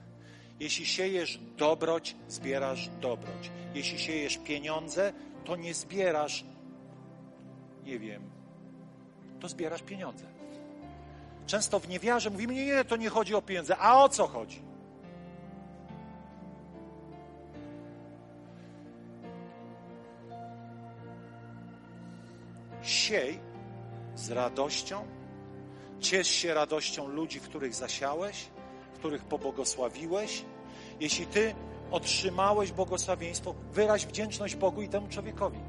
[0.59, 3.51] Jeśli siejesz dobroć, zbierasz dobroć.
[3.73, 5.13] Jeśli siejesz pieniądze,
[5.45, 6.45] to nie zbierasz,
[7.84, 8.29] nie wiem,
[9.39, 10.25] to zbierasz pieniądze.
[11.47, 13.77] Często w niewiarze mówimy, nie, nie, to nie chodzi o pieniądze.
[13.77, 14.70] A o co chodzi?
[23.12, 23.39] Siej
[24.16, 25.07] z radością,
[25.99, 28.49] ciesz się radością ludzi, których zasiałeś,
[28.95, 30.45] których pobłogosławiłeś,
[30.99, 31.55] jeśli ty
[31.91, 35.59] otrzymałeś błogosławieństwo, wyraź wdzięczność Bogu i temu człowiekowi.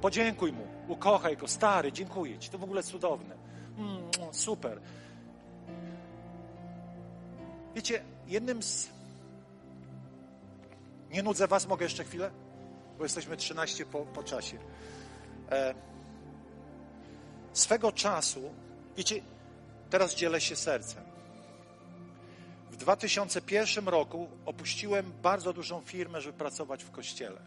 [0.00, 3.36] Podziękuj mu, ukochaj go, stary, dziękuję ci, to w ogóle cudowne.
[3.78, 4.80] Mm, super.
[7.74, 8.88] Wiecie, jednym z.
[11.10, 12.30] Nie nudzę was, mogę jeszcze chwilę?
[12.98, 14.58] bo jesteśmy 13 po, po czasie.
[15.50, 15.74] E,
[17.52, 18.54] swego czasu,
[18.96, 19.22] wiecie,
[19.90, 21.04] teraz dzielę się sercem.
[22.70, 27.40] W 2001 roku opuściłem bardzo dużą firmę, żeby pracować w kościele.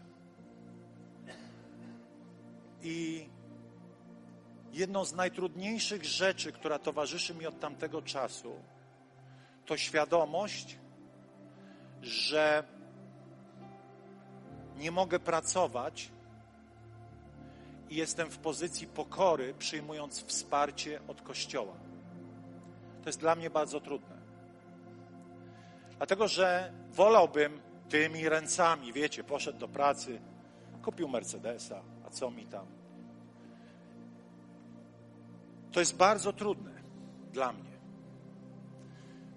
[2.82, 3.28] I
[4.72, 8.52] jedną z najtrudniejszych rzeczy, która towarzyszy mi od tamtego czasu,
[9.66, 10.78] to świadomość,
[12.02, 12.64] że
[14.76, 16.10] nie mogę pracować
[17.90, 21.74] i jestem w pozycji pokory, przyjmując wsparcie od Kościoła.
[23.02, 24.20] To jest dla mnie bardzo trudne.
[25.96, 30.20] Dlatego, że wolałbym tymi ręcami, wiecie, poszedł do pracy,
[30.82, 32.66] kupił Mercedesa, a co mi tam?
[35.72, 36.70] To jest bardzo trudne
[37.32, 37.70] dla mnie.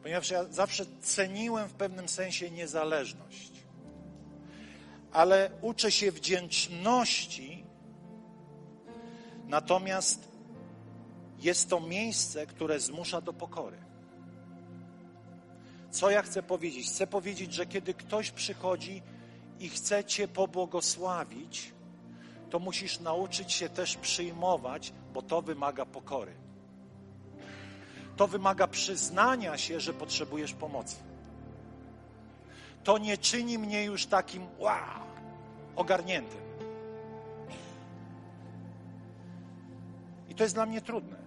[0.01, 3.51] Ponieważ ja zawsze ceniłem w pewnym sensie niezależność.
[5.11, 7.62] Ale uczę się wdzięczności,
[9.53, 10.31] natomiast
[11.39, 13.77] jest to miejsce, które zmusza do pokory.
[15.91, 16.87] Co ja chcę powiedzieć?
[16.87, 19.01] Chcę powiedzieć, że kiedy ktoś przychodzi
[19.59, 21.73] i chce Cię pobłogosławić,
[22.49, 26.33] to musisz nauczyć się też przyjmować, bo to wymaga pokory.
[28.17, 30.95] To wymaga przyznania się, że potrzebujesz pomocy.
[32.83, 35.05] To nie czyni mnie już takim wow,
[35.75, 36.42] ogarniętym.
[40.33, 41.17] I to jest dla mnie trudne.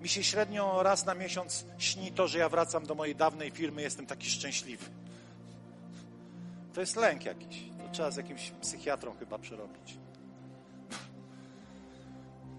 [0.00, 3.82] Mi się średnio raz na miesiąc śni to, że ja wracam do mojej dawnej firmy,
[3.82, 4.84] jestem taki szczęśliwy.
[6.74, 7.62] To jest lęk jakiś.
[7.78, 9.98] To trzeba z jakimś psychiatrą chyba przerobić.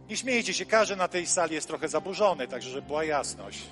[0.10, 3.64] Nie śmiejcie się, każdy na tej sali jest trochę zaburzony, także żeby była jasność.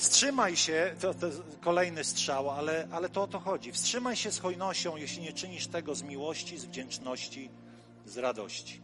[0.00, 1.26] Wstrzymaj się, to, to
[1.60, 3.72] kolejny strzał, ale, ale to o to chodzi.
[3.72, 7.50] Wstrzymaj się z hojnością, jeśli nie czynisz tego z miłości, z wdzięczności,
[8.06, 8.80] z radości.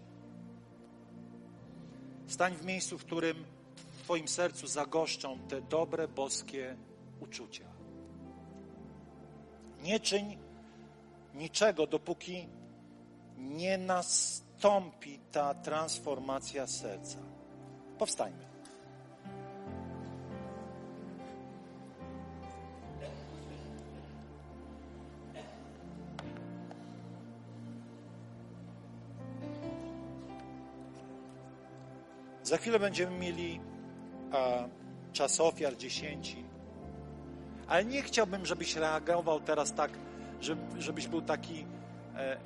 [2.26, 3.44] Stań w miejscu, w którym
[3.76, 6.76] w Twoim sercu zagoszczą te dobre, boskie
[7.20, 7.64] uczucia.
[9.82, 10.38] Nie czyń
[11.34, 12.48] niczego, dopóki
[13.36, 17.18] nie nastąpi ta transformacja serca.
[17.98, 18.55] Powstańmy.
[32.47, 33.61] Za chwilę będziemy mieli
[34.32, 34.68] a,
[35.12, 36.44] czas ofiar dziesięci.
[37.68, 39.90] Ale nie chciałbym, żebyś reagował teraz tak,
[40.78, 41.66] żebyś był taki
[42.14, 42.38] e, e,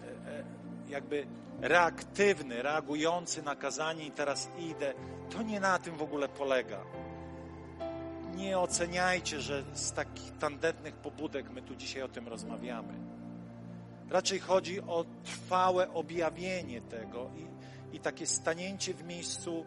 [0.88, 1.26] jakby
[1.61, 4.94] reaktywny, reagujący na kazanie i teraz idę.
[5.30, 6.80] To nie na tym w ogóle polega.
[8.34, 12.94] Nie oceniajcie, że z takich tandetnych pobudek my tu dzisiaj o tym rozmawiamy.
[14.11, 17.49] Raczej chodzi o trwałe objawienie tego i,
[17.93, 19.64] i takie stanięcie w miejscu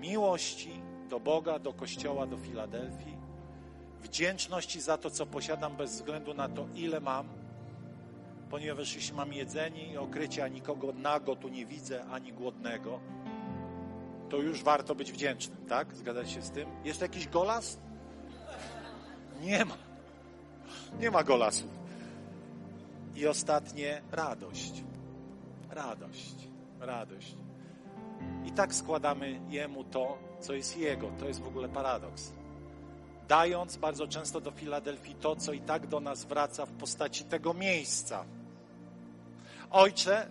[0.00, 3.16] miłości do Boga, do Kościoła, do Filadelfii,
[4.02, 7.28] wdzięczności za to, co posiadam, bez względu na to, ile mam,
[8.50, 13.00] ponieważ jeśli mam jedzenie i okrycie, a nikogo nago tu nie widzę, ani głodnego,
[14.30, 15.96] to już warto być wdzięcznym, tak?
[15.96, 16.68] Zgadzacie się z tym?
[16.84, 17.78] Jest jakiś golas?
[19.40, 19.76] Nie ma.
[21.00, 21.70] Nie ma golasów.
[23.14, 24.84] I ostatnie, radość.
[25.70, 26.53] Radość.
[26.86, 27.36] Radość.
[28.44, 31.10] I tak składamy Jemu to, co jest Jego.
[31.18, 32.32] To jest w ogóle paradoks.
[33.28, 37.54] Dając bardzo często do Filadelfii to, co i tak do nas wraca w postaci tego
[37.54, 38.24] miejsca.
[39.70, 40.26] Ojcze,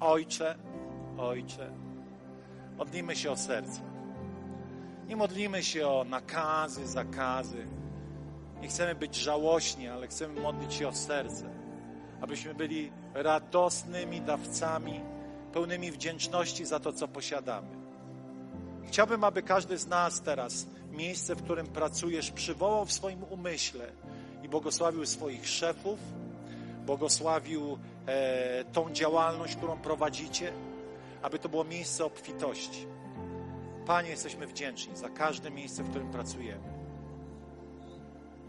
[0.00, 0.56] Ojcze,
[1.18, 1.70] Ojcze,
[2.78, 3.80] modlimy się o serce.
[5.08, 7.66] Nie modlimy się o nakazy, zakazy.
[8.60, 11.50] Nie chcemy być żałośni, ale chcemy modlić się o serce,
[12.20, 15.00] abyśmy byli radosnymi dawcami
[15.52, 17.68] pełnymi wdzięczności za to, co posiadamy.
[18.86, 23.92] Chciałbym, aby każdy z nas teraz miejsce, w którym pracujesz, przywołał w swoim umyśle
[24.42, 25.98] i błogosławił swoich szefów,
[26.86, 30.52] błogosławił e, tą działalność, którą prowadzicie,
[31.22, 32.86] aby to było miejsce obfitości.
[33.86, 36.80] Panie, jesteśmy wdzięczni za każde miejsce, w którym pracujemy.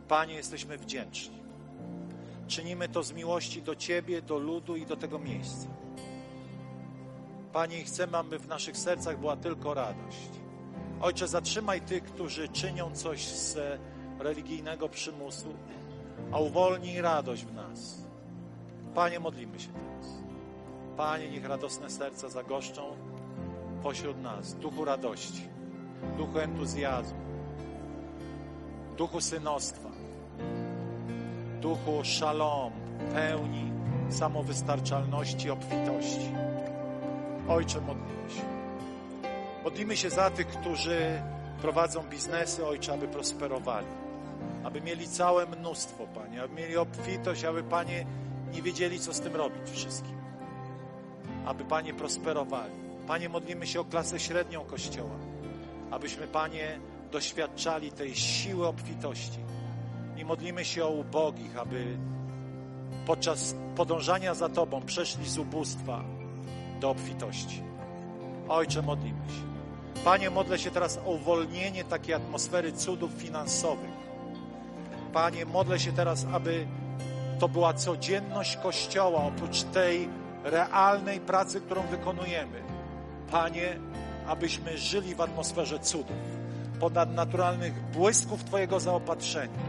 [0.07, 1.41] Panie, jesteśmy wdzięczni.
[2.47, 5.67] Czynimy to z miłości do Ciebie, do ludu i do tego miejsca.
[7.53, 10.29] Panie, chcemy, aby w naszych sercach była tylko radość.
[11.01, 13.57] Ojcze, zatrzymaj tych, którzy czynią coś z
[14.19, 15.53] religijnego przymusu,
[16.31, 17.97] a uwolnij radość w nas.
[18.95, 20.13] Panie, modlimy się teraz.
[20.97, 22.81] Panie, niech radosne serca zagoszczą
[23.83, 24.55] pośród nas.
[24.55, 25.47] Duchu radości,
[26.17, 27.19] duchu entuzjazmu,
[28.97, 29.89] duchu synostwa,
[31.61, 32.71] duchu szalom,
[33.13, 33.71] pełni,
[34.09, 36.50] samowystarczalności, obfitości.
[37.47, 38.41] Ojcze, modlimy się.
[39.63, 41.21] Modlimy się za tych, którzy
[41.61, 43.87] prowadzą biznesy, Ojcze, aby prosperowali,
[44.63, 48.05] aby mieli całe mnóstwo, Panie, aby mieli obfitość, aby, Panie,
[48.53, 50.17] nie wiedzieli, co z tym robić wszystkim.
[51.45, 52.73] Aby, Panie, prosperowali.
[53.07, 55.15] Panie, modlimy się o klasę średnią Kościoła,
[55.91, 56.79] abyśmy, Panie,
[57.11, 59.39] doświadczali tej siły obfitości.
[60.17, 61.97] I modlimy się o ubogich, aby
[63.05, 66.03] podczas podążania za Tobą przeszli z ubóstwa
[66.81, 67.63] do obfitości.
[68.49, 69.51] Ojcze, modlimy się.
[70.03, 73.91] Panie, modlę się teraz o uwolnienie takiej atmosfery cudów finansowych.
[75.13, 76.67] Panie, modlę się teraz, aby
[77.39, 80.09] to była codzienność Kościoła, oprócz tej
[80.43, 82.61] realnej pracy, którą wykonujemy.
[83.31, 83.79] Panie,
[84.27, 86.17] abyśmy żyli w atmosferze cudów,
[86.79, 89.59] ponadnaturalnych błysków Twojego zaopatrzenia.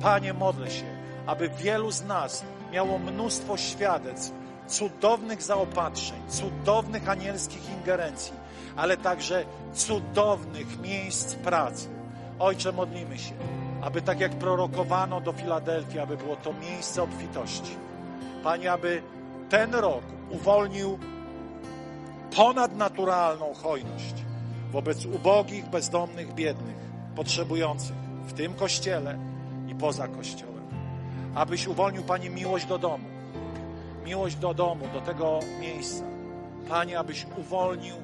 [0.00, 0.84] Panie, modlę się,
[1.26, 4.32] aby wielu z nas miało mnóstwo świadectw,
[4.68, 8.32] cudownych zaopatrzeń, cudownych anielskich ingerencji,
[8.76, 9.44] ale także
[9.74, 11.88] cudownych miejsc pracy.
[12.38, 13.34] Ojcze, modlimy się,
[13.82, 17.76] aby tak jak prorokowano do Filadelfii, aby było to miejsce obfitości.
[18.42, 19.02] Panie, aby
[19.48, 20.98] ten rok uwolnił
[22.36, 24.14] ponadnaturalną hojność
[24.72, 26.76] wobec ubogich, bezdomnych, biednych,
[27.16, 27.96] potrzebujących
[28.26, 29.18] w tym kościele
[29.68, 30.66] i poza kościołem.
[31.34, 33.15] Abyś uwolnił, Panie, miłość do domu,
[34.06, 36.04] miłość do domu, do tego miejsca.
[36.68, 37.96] Panie, abyś uwolnił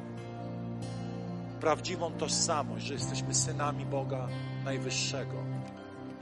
[1.61, 4.29] prawdziwą tożsamość, że jesteśmy synami Boga
[4.65, 5.37] Najwyższego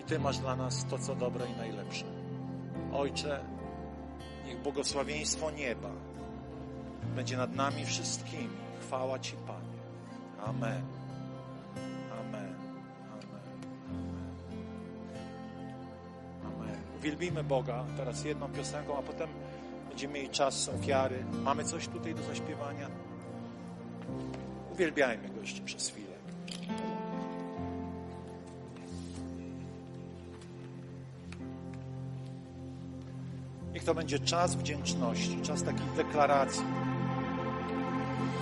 [0.00, 2.04] i Ty masz dla nas to, co dobre i najlepsze.
[2.92, 3.40] Ojcze,
[4.46, 5.90] niech błogosławieństwo nieba
[7.16, 8.56] będzie nad nami wszystkimi.
[8.80, 9.80] Chwała Ci, Panie.
[10.46, 10.82] Amen.
[12.20, 12.54] Amen.
[13.12, 13.44] Amen.
[16.44, 16.76] Amen.
[16.98, 19.28] Uwielbimy Boga teraz jedną piosenką, a potem
[20.00, 21.24] będziemy mieli czas ofiary.
[21.42, 22.88] Mamy coś tutaj do zaśpiewania?
[24.72, 26.14] Uwielbiajmy Go jeszcze przez chwilę.
[33.72, 36.64] Niech to będzie czas wdzięczności, czas takich deklaracji.